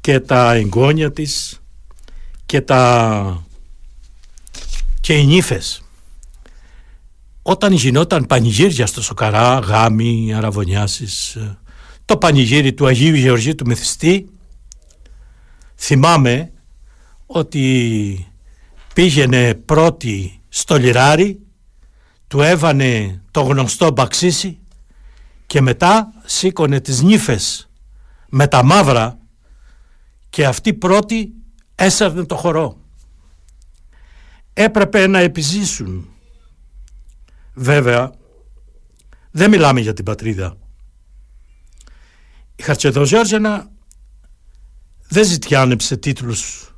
και 0.00 0.20
τα 0.20 0.52
εγγόνια 0.52 1.12
της 1.12 1.60
και 2.46 2.60
τα 2.60 3.44
και 5.00 5.14
οι 5.14 5.26
νύφες. 5.26 5.82
Όταν 7.42 7.72
γινόταν 7.72 8.26
πανηγύρια 8.26 8.86
στο 8.86 9.02
Σοκαρά, 9.02 9.58
γάμοι, 9.58 10.34
αραβωνιάσεις, 10.34 11.38
το 12.04 12.16
πανηγύρι 12.16 12.72
του 12.72 12.86
Αγίου 12.86 13.14
Γεωργίου 13.14 13.54
του 13.54 13.66
Μεθυστή, 13.66 14.28
θυμάμαι 15.76 16.52
ότι 17.26 18.26
πήγαινε 18.94 19.54
πρώτη 19.54 20.40
στο 20.48 20.76
λιράρι, 20.76 21.40
του 22.28 22.40
έβανε 22.40 23.22
το 23.30 23.40
γνωστό 23.40 23.90
μπαξίσι 23.90 24.58
και 25.46 25.60
μετά 25.60 26.12
σήκωνε 26.24 26.80
τις 26.80 27.02
νύφες 27.02 27.68
με 28.28 28.46
τα 28.46 28.62
μαύρα 28.62 29.18
και 30.30 30.46
αυτή 30.46 30.74
πρώτη 30.74 31.32
έσαρνε 31.74 32.24
το 32.24 32.36
χορό. 32.36 32.78
Έπρεπε 34.52 35.06
να 35.06 35.18
επιζήσουν. 35.18 36.08
Βέβαια, 37.54 38.12
δεν 39.30 39.50
μιλάμε 39.50 39.80
για 39.80 39.92
την 39.92 40.04
πατρίδα. 40.04 40.56
Η 42.56 42.62
Χαρτσεδοζιόρζενα 42.62 43.70
δεν 45.08 45.24
ζητιάνεψε 45.24 45.96
τίτλους 45.96 46.74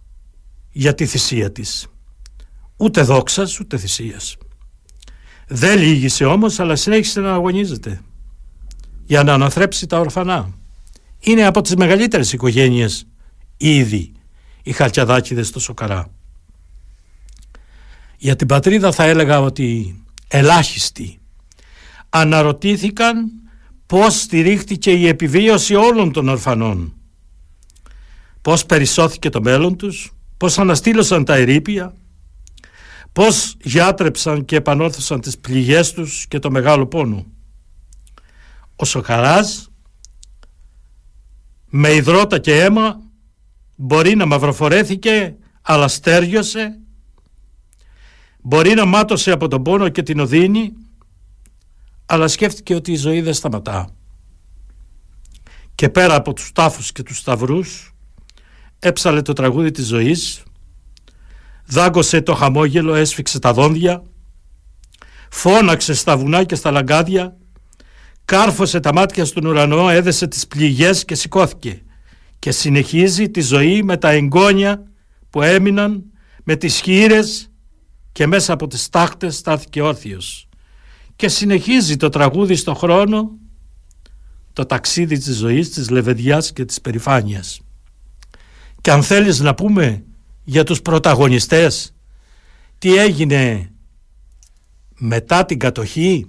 για 0.70 0.94
τη 0.94 1.06
θυσία 1.06 1.52
της. 1.52 1.86
Ούτε 2.76 3.02
δόξας, 3.02 3.60
ούτε 3.60 3.76
θυσίας. 3.76 4.36
Δεν 5.48 5.78
λύγησε 5.78 6.24
όμως 6.24 6.60
αλλά 6.60 6.76
συνέχισε 6.76 7.20
να 7.20 7.32
αγωνίζεται 7.32 8.00
για 9.06 9.22
να 9.22 9.32
αναθρέψει 9.32 9.86
τα 9.86 9.98
ορφανά. 9.98 10.54
Είναι 11.20 11.46
από 11.46 11.60
τις 11.60 11.76
μεγαλύτερες 11.76 12.32
οικογένειες 12.32 13.06
ήδη 13.56 14.12
οι 14.62 14.72
Χαλκιαδάκηδες 14.72 15.46
στο 15.46 15.60
Σοκαρά. 15.60 16.10
Για 18.16 18.36
την 18.36 18.46
πατρίδα 18.46 18.92
θα 18.92 19.04
έλεγα 19.04 19.40
ότι 19.40 20.00
ελάχιστοι 20.28 21.18
αναρωτήθηκαν 22.08 23.30
πώς 23.86 24.20
στηρίχτηκε 24.20 24.90
η 24.90 25.08
επιβίωση 25.08 25.74
όλων 25.74 26.12
των 26.12 26.28
ορφανών. 26.28 26.94
Πώς 28.42 28.66
περισσώθηκε 28.66 29.28
το 29.28 29.42
μέλλον 29.42 29.76
τους, 29.76 30.14
πώς 30.36 30.58
αναστήλωσαν 30.58 31.24
τα 31.24 31.34
ερήπια, 31.34 31.94
πώς 33.12 33.56
γιάτρεψαν 33.62 34.44
και 34.44 34.56
επανόρθωσαν 34.56 35.20
τις 35.20 35.38
πληγές 35.38 35.92
τους 35.92 36.26
και 36.28 36.38
το 36.38 36.50
μεγάλο 36.50 36.86
πόνο. 36.86 37.26
Ο 38.76 38.84
Σοκαράς 38.84 39.70
με 41.68 41.92
υδρότα 41.92 42.38
και 42.38 42.62
αίμα 42.62 43.00
μπορεί 43.76 44.14
να 44.14 44.26
μαυροφορέθηκε 44.26 45.36
αλλά 45.62 45.88
στέριωσε. 45.88 46.80
Μπορεί 48.40 48.74
να 48.74 48.84
μάτωσε 48.84 49.30
από 49.30 49.48
τον 49.48 49.62
πόνο 49.62 49.88
και 49.88 50.02
την 50.02 50.20
οδύνη 50.20 50.72
αλλά 52.06 52.28
σκέφτηκε 52.28 52.74
ότι 52.74 52.92
η 52.92 52.96
ζωή 52.96 53.20
δεν 53.20 53.34
σταματά. 53.34 53.88
Και 55.74 55.88
πέρα 55.88 56.14
από 56.14 56.32
τους 56.32 56.52
τάφους 56.52 56.92
και 56.92 57.02
τους 57.02 57.18
σταυρούς 57.18 57.94
έψαλε 58.78 59.22
το 59.22 59.32
τραγούδι 59.32 59.70
της 59.70 59.86
ζωής 59.86 60.42
δάγκωσε 61.66 62.22
το 62.22 62.34
χαμόγελο, 62.34 62.94
έσφιξε 62.94 63.38
τα 63.38 63.52
δόντια 63.52 64.02
φώναξε 65.30 65.94
στα 65.94 66.16
βουνά 66.16 66.44
και 66.44 66.54
στα 66.54 66.70
λαγκάδια 66.70 67.36
κάρφωσε 68.26 68.80
τα 68.80 68.92
μάτια 68.92 69.24
στον 69.24 69.46
ουρανό, 69.46 69.88
έδεσε 69.88 70.26
τις 70.26 70.46
πληγές 70.46 71.04
και 71.04 71.14
σηκώθηκε 71.14 71.82
και 72.38 72.50
συνεχίζει 72.50 73.30
τη 73.30 73.40
ζωή 73.40 73.82
με 73.82 73.96
τα 73.96 74.10
εγγόνια 74.10 74.82
που 75.30 75.42
έμειναν 75.42 76.04
με 76.44 76.56
τις 76.56 76.80
χείρες 76.80 77.50
και 78.12 78.26
μέσα 78.26 78.52
από 78.52 78.66
τις 78.66 78.88
τάχτες 78.88 79.36
στάθηκε 79.36 79.82
όρθιος 79.82 80.48
και 81.16 81.28
συνεχίζει 81.28 81.96
το 81.96 82.08
τραγούδι 82.08 82.54
στο 82.54 82.74
χρόνο 82.74 83.30
το 84.52 84.66
ταξίδι 84.66 85.18
της 85.18 85.36
ζωής, 85.36 85.70
της 85.70 85.90
λεβεδιάς 85.90 86.52
και 86.52 86.64
της 86.64 86.80
περηφάνειας. 86.80 87.60
Και 88.80 88.90
αν 88.90 89.02
θέλεις 89.02 89.40
να 89.40 89.54
πούμε 89.54 90.04
για 90.44 90.64
τους 90.64 90.82
πρωταγωνιστές 90.82 91.94
τι 92.78 92.96
έγινε 92.96 93.72
μετά 94.98 95.44
την 95.44 95.58
κατοχή; 95.58 96.26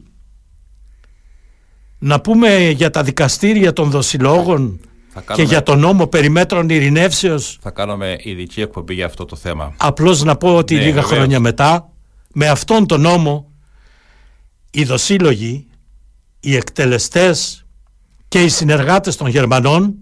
Να 1.97 2.21
πούμε 2.21 2.69
για 2.69 2.89
τα 2.89 3.03
δικαστήρια 3.03 3.73
των 3.73 3.89
δοσιλόγων 3.89 4.79
και 5.33 5.41
για 5.41 5.63
τον 5.63 5.79
νόμο 5.79 6.07
περί 6.07 6.29
μέτρων 6.29 6.69
ειρηνεύσεως. 6.69 7.57
Θα 7.61 7.71
κάνουμε 7.71 8.15
ειδική 8.19 8.61
εκπομπή 8.61 8.93
για 8.93 9.05
αυτό 9.05 9.25
το 9.25 9.35
θέμα. 9.35 9.73
Απλώς 9.77 10.23
να 10.23 10.35
πω 10.35 10.55
ότι 10.55 10.75
ναι, 10.75 10.81
λίγα 10.81 11.01
χρόνια 11.01 11.39
μετά 11.39 11.89
με 12.33 12.47
αυτόν 12.47 12.87
τον 12.87 13.01
νόμο 13.01 13.51
οι 14.71 14.83
δοσύλλογοι, 14.83 15.67
οι 16.39 16.55
εκτελεστές 16.55 17.65
και 18.27 18.43
οι 18.43 18.49
συνεργάτες 18.49 19.15
των 19.15 19.27
Γερμανών 19.27 19.95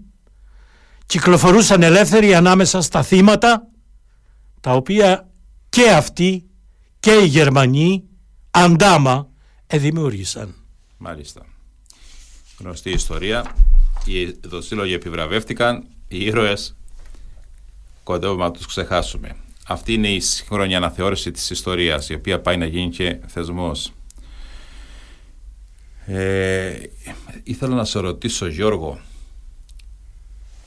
κυκλοφορούσαν 1.06 1.82
ελεύθεροι 1.82 2.34
ανάμεσα 2.34 2.80
στα 2.82 3.02
θύματα 3.02 3.66
τα 4.60 4.72
οποία 4.72 5.28
και 5.68 5.90
αυτοί 5.90 6.46
και 7.00 7.12
οι 7.12 7.26
Γερμανοί 7.26 8.04
αντάμα 8.50 9.28
εδημιούργησαν. 9.66 10.54
Μάλιστα 10.96 11.55
γνωστή 12.58 12.90
ιστορία. 12.90 13.54
Οι 14.04 14.24
δοσύλλογοι 14.24 14.92
επιβραβεύτηκαν, 14.92 15.84
οι 16.08 16.24
ήρωες 16.24 16.76
κοντεύουμε 18.02 18.44
να 18.44 18.50
τους 18.50 18.66
ξεχάσουμε. 18.66 19.36
Αυτή 19.66 19.92
είναι 19.92 20.08
η 20.08 20.20
σύγχρονη 20.20 20.76
αναθεώρηση 20.76 21.30
της 21.30 21.50
ιστορίας, 21.50 22.08
η 22.08 22.14
οποία 22.14 22.40
πάει 22.40 22.56
να 22.56 22.66
γίνει 22.66 22.90
και 22.90 23.18
θεσμός. 23.26 23.92
Ε, 26.06 26.78
ήθελα 27.42 27.74
να 27.74 27.84
σε 27.84 27.98
ρωτήσω 27.98 28.46
Γιώργο, 28.46 29.00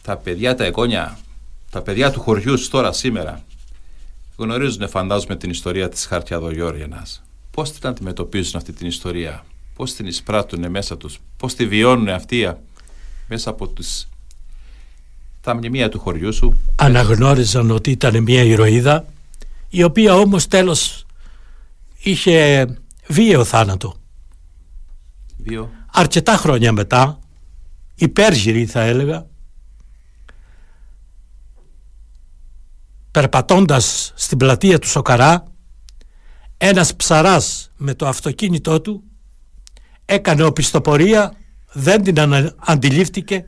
τα 0.01 0.17
παιδιά 0.17 0.55
τα 0.55 0.63
εγγόνια, 0.63 1.19
τα 1.71 1.81
παιδιά 1.81 2.11
του 2.11 2.21
χωριού 2.21 2.67
τώρα 2.69 2.91
σήμερα, 2.91 3.45
γνωρίζουν 4.37 4.89
φαντάζομαι 4.89 5.35
την 5.35 5.49
ιστορία 5.49 5.89
της 5.89 6.05
Χαρτιαδογιώργιανας. 6.05 7.23
Πώς 7.51 7.71
την 7.71 7.89
αντιμετωπίζουν 7.89 8.57
αυτή 8.57 8.73
την 8.73 8.87
ιστορία, 8.87 9.45
πώς 9.80 9.93
την 9.93 10.05
εισπράττουν 10.05 10.69
μέσα 10.69 10.97
τους, 10.97 11.19
πώς 11.38 11.55
τη 11.55 11.67
βιώνουν 11.67 12.09
αυτοί 12.09 12.53
μέσα 13.27 13.49
από 13.49 13.67
τους, 13.67 14.07
τα 15.41 15.55
μνημεία 15.55 15.89
του 15.89 15.99
χωριού 15.99 16.34
σου. 16.34 16.59
Αναγνώριζαν 16.75 17.71
ότι 17.71 17.91
ήταν 17.91 18.23
μια 18.23 18.43
ηρωίδα 18.43 19.05
η 19.69 19.84
οποία 19.84 20.15
όμως 20.15 20.47
τέλος 20.47 21.05
είχε 21.99 22.67
βίαιο 23.07 23.43
θάνατο. 23.43 23.95
Βίο. 25.38 25.69
Αρκετά 25.93 26.38
χρόνια 26.38 26.71
μετά, 26.71 27.19
υπέργυρη 27.95 28.65
θα 28.65 28.82
έλεγα, 28.82 29.27
περπατώντας 33.11 34.13
στην 34.15 34.38
πλατεία 34.38 34.80
του 34.80 34.88
Σοκαρά, 34.88 35.43
ένας 36.57 36.95
ψαράς 36.95 37.71
με 37.77 37.93
το 37.93 38.07
αυτοκίνητό 38.07 38.82
του 38.82 39.03
έκανε 40.10 40.43
οπισθοπορία, 40.43 41.34
δεν 41.72 42.03
την 42.03 42.16
αντιλήφθηκε 42.57 43.45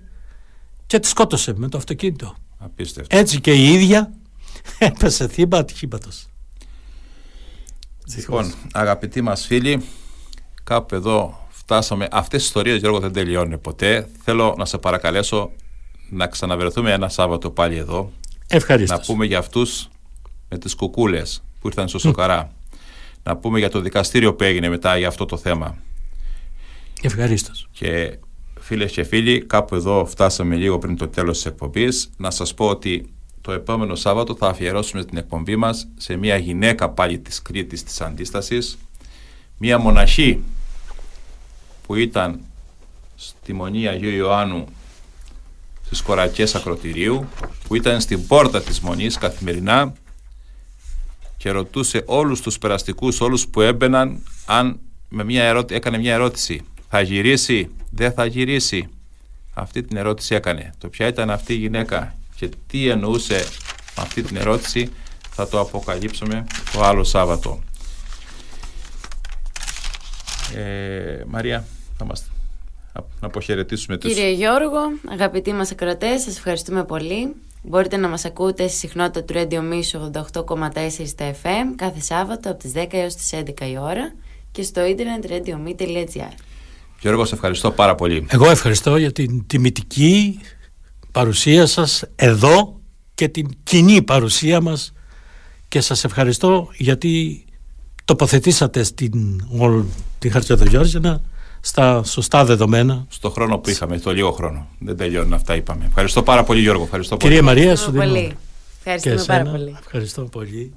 και 0.86 1.00
τη 1.00 1.08
σκότωσε 1.08 1.54
με 1.56 1.70
το 1.70 1.78
αυτοκίνητο. 1.78 2.36
Απίστευτο. 2.58 3.18
Έτσι 3.18 3.42
και 3.42 3.54
η 3.54 3.74
ίδια 3.74 4.12
έπεσε 4.78 5.28
θύμα 5.28 5.58
ατυχήματος. 5.58 6.26
Λοιπόν, 8.16 8.54
αγαπητοί 8.74 9.22
μας 9.22 9.46
φίλοι, 9.46 9.84
κάπου 10.64 10.96
εδώ 10.96 11.48
φτάσαμε. 11.50 12.08
Αυτές 12.12 12.42
οι 12.42 12.46
ιστορίες, 12.46 12.80
Γιώργο, 12.80 13.00
δεν 13.00 13.14
τελειώνουν 13.14 13.62
ποτέ. 13.62 14.10
Θέλω 14.24 14.56
να 14.58 14.66
σε 14.66 14.78
παρακαλέσω 14.78 15.52
να 16.10 16.28
ξαναβρεθούμε 16.28 16.92
ένα 16.92 17.10
Σάββατο 17.10 17.50
πάλι 17.50 17.78
εδώ. 17.78 18.12
Ευχαριστώ. 18.48 18.96
Να 18.96 19.02
πούμε 19.02 19.26
για 19.26 19.38
αυτούς 19.38 19.90
με 20.50 20.58
τις 20.58 20.76
κουκούλες 20.76 21.44
που 21.60 21.68
ήρθαν 21.68 21.88
στο 21.88 22.00
Σοκαρά. 22.00 22.52
να 23.24 23.38
πούμε 23.38 23.60
για 23.60 23.70
το 23.70 23.80
δικαστήριο 23.80 24.34
που 24.36 24.44
έγινε 24.44 24.70
μετά 24.70 24.98
για 24.98 25.08
αυτό 25.08 25.26
το 25.26 25.38
θέμα. 25.38 25.78
Ευχαρίστως. 27.02 27.68
Και 27.72 28.18
φίλες 28.60 28.92
και 28.92 29.04
φίλοι, 29.04 29.46
κάπου 29.46 29.76
εδώ 29.76 30.06
φτάσαμε 30.06 30.56
λίγο 30.56 30.78
πριν 30.78 30.98
το 30.98 31.08
τέλος 31.08 31.36
της 31.36 31.46
εκπομπής. 31.46 32.10
Να 32.18 32.32
σας 32.32 32.54
πω 32.54 32.68
ότι 32.68 33.14
το 33.42 33.52
επόμενο 33.52 33.96
Σάββατο 33.96 34.36
θα 34.36 34.48
αφιερώσουμε 34.48 35.06
την 35.06 35.18
εκπομπή 35.18 35.56
μας 35.56 35.88
σε 35.98 36.16
μια 36.16 36.38
γυναίκα 36.38 36.90
πάλι 36.90 37.20
της 37.20 37.42
Κρήτης 37.42 37.84
της 37.84 38.02
Αντίστασης. 38.02 38.78
Μια 39.58 39.80
μοναχή 39.80 40.44
που 41.86 41.96
ήταν 41.96 42.40
στη 43.16 43.54
Μονή 43.54 43.88
Αγίου 43.88 44.10
Ιωάννου 44.10 44.66
στις 45.86 46.02
κορακές 46.02 46.56
ακροτηρίου 46.56 47.28
που 47.68 47.76
ήταν 47.76 48.02
στην 48.02 48.28
πόρτα 48.28 48.62
της 48.62 48.80
Μονής 48.80 49.18
καθημερινά 49.18 49.94
και 51.38 51.52
ρωτούσε 51.52 52.04
όλους 52.06 52.42
τους 52.42 52.58
περαστικούς, 52.58 53.22
όλους 53.22 53.48
που 53.48 53.62
έμπαιναν 53.62 54.24
αν 54.46 54.80
με 55.10 55.24
μια 55.24 55.44
ερώτηση, 55.44 55.76
έκανε 55.76 55.98
μια 55.98 56.14
ερώτηση 56.14 56.62
θα 56.94 57.02
γυρίσει, 57.02 57.72
δεν 57.90 58.12
θα 58.12 58.26
γυρίσει. 58.26 58.90
Αυτή 59.54 59.84
την 59.84 59.98
ερώτηση 59.98 60.36
έκανε. 60.36 60.74
Το 60.78 60.90
ποια 60.90 61.08
ήταν 61.08 61.30
αυτή 61.30 61.54
η 61.54 61.58
γυναίκα 61.58 62.16
και 62.36 62.50
τι 62.68 62.90
εννοούσε 62.90 63.46
αυτή 63.96 64.22
την 64.22 64.36
ερώτηση 64.36 64.90
θα 65.30 65.48
το 65.48 65.60
αποκαλύψουμε 65.60 66.46
το 66.74 66.84
άλλο 66.84 67.04
Σάββατο. 67.04 67.60
Ε, 70.56 71.24
Μαρία, 71.28 71.66
θα 71.98 72.06
μας 72.06 72.32
να 72.94 73.28
αποχαιρετήσουμε 73.28 73.98
τους... 73.98 74.14
Κύριε 74.14 74.32
Γιώργο, 74.32 74.80
αγαπητοί 75.10 75.54
μας 75.54 75.72
ακροατές, 75.72 76.22
σας 76.22 76.38
ευχαριστούμε 76.38 76.84
πολύ. 76.84 77.36
Μπορείτε 77.64 77.98
να 77.98 78.08
μας 78.08 78.26
ακούτε 78.26 78.68
στη 78.68 78.78
συχνότητα 78.78 79.24
του 79.24 79.34
Radio 79.34 79.60
Miss 79.60 80.12
88,4 80.34 81.08
στα 81.08 81.32
FM 81.32 81.74
κάθε 81.76 82.00
Σάββατο 82.00 82.50
από 82.50 82.60
τις 82.60 82.72
10 82.76 82.86
έως 82.92 83.16
τις 83.16 83.30
11 83.34 83.62
η 83.72 83.78
ώρα 83.78 84.14
και 84.52 84.64
στο 84.64 84.86
ίντερνετ 84.86 85.26
radiomi.gr. 85.30 86.51
Γιώργο, 87.02 87.26
σε 87.26 87.36
ευχαριστώ 87.36 87.72
πάρα 87.72 87.96
πολύ. 87.96 88.26
Εγώ 88.30 88.50
ευχαριστώ 88.50 88.98
για 88.98 89.12
την 89.12 89.48
τιμητική 89.48 90.40
παρουσία 91.12 91.66
σας 91.66 92.04
εδώ 92.16 92.80
και 93.16 93.28
την 93.28 93.48
κοινή 93.64 94.02
παρουσία 94.02 94.62
μας 94.62 94.94
και 95.68 95.82
σας 95.82 96.04
ευχαριστώ 96.04 96.70
γιατί 96.78 97.46
τοποθετήσατε 98.06 98.84
στην, 98.84 99.42
την 100.20 100.32
Χαρτιαδογιώργινα 100.32 101.22
στα 101.60 102.04
σωστά 102.04 102.46
δεδομένα. 102.46 103.06
Στο 103.10 103.30
χρόνο 103.30 103.58
που 103.58 103.70
είχαμε, 103.70 103.98
στο 103.98 104.12
λίγο 104.14 104.32
χρόνο. 104.32 104.68
Δεν 104.80 104.98
τελειώνουν 104.98 105.34
αυτά 105.34 105.56
είπαμε. 105.56 105.86
Ευχαριστώ 105.88 106.24
πάρα 106.24 106.44
πολύ 106.44 106.62
Γιώργο. 106.62 106.84
Ευχαριστώ 106.84 107.18
πολύ. 107.18 107.34
Κυρία 107.34 107.46
Μαρία, 107.46 107.76
σου 107.76 107.92
δίνω. 107.92 108.34
Ευχαριστούμε 108.84 109.24
πάρα 109.26 109.52
πολύ. 109.52 109.76
Ευχαριστώ 109.80 110.22
πολύ. 110.22 110.74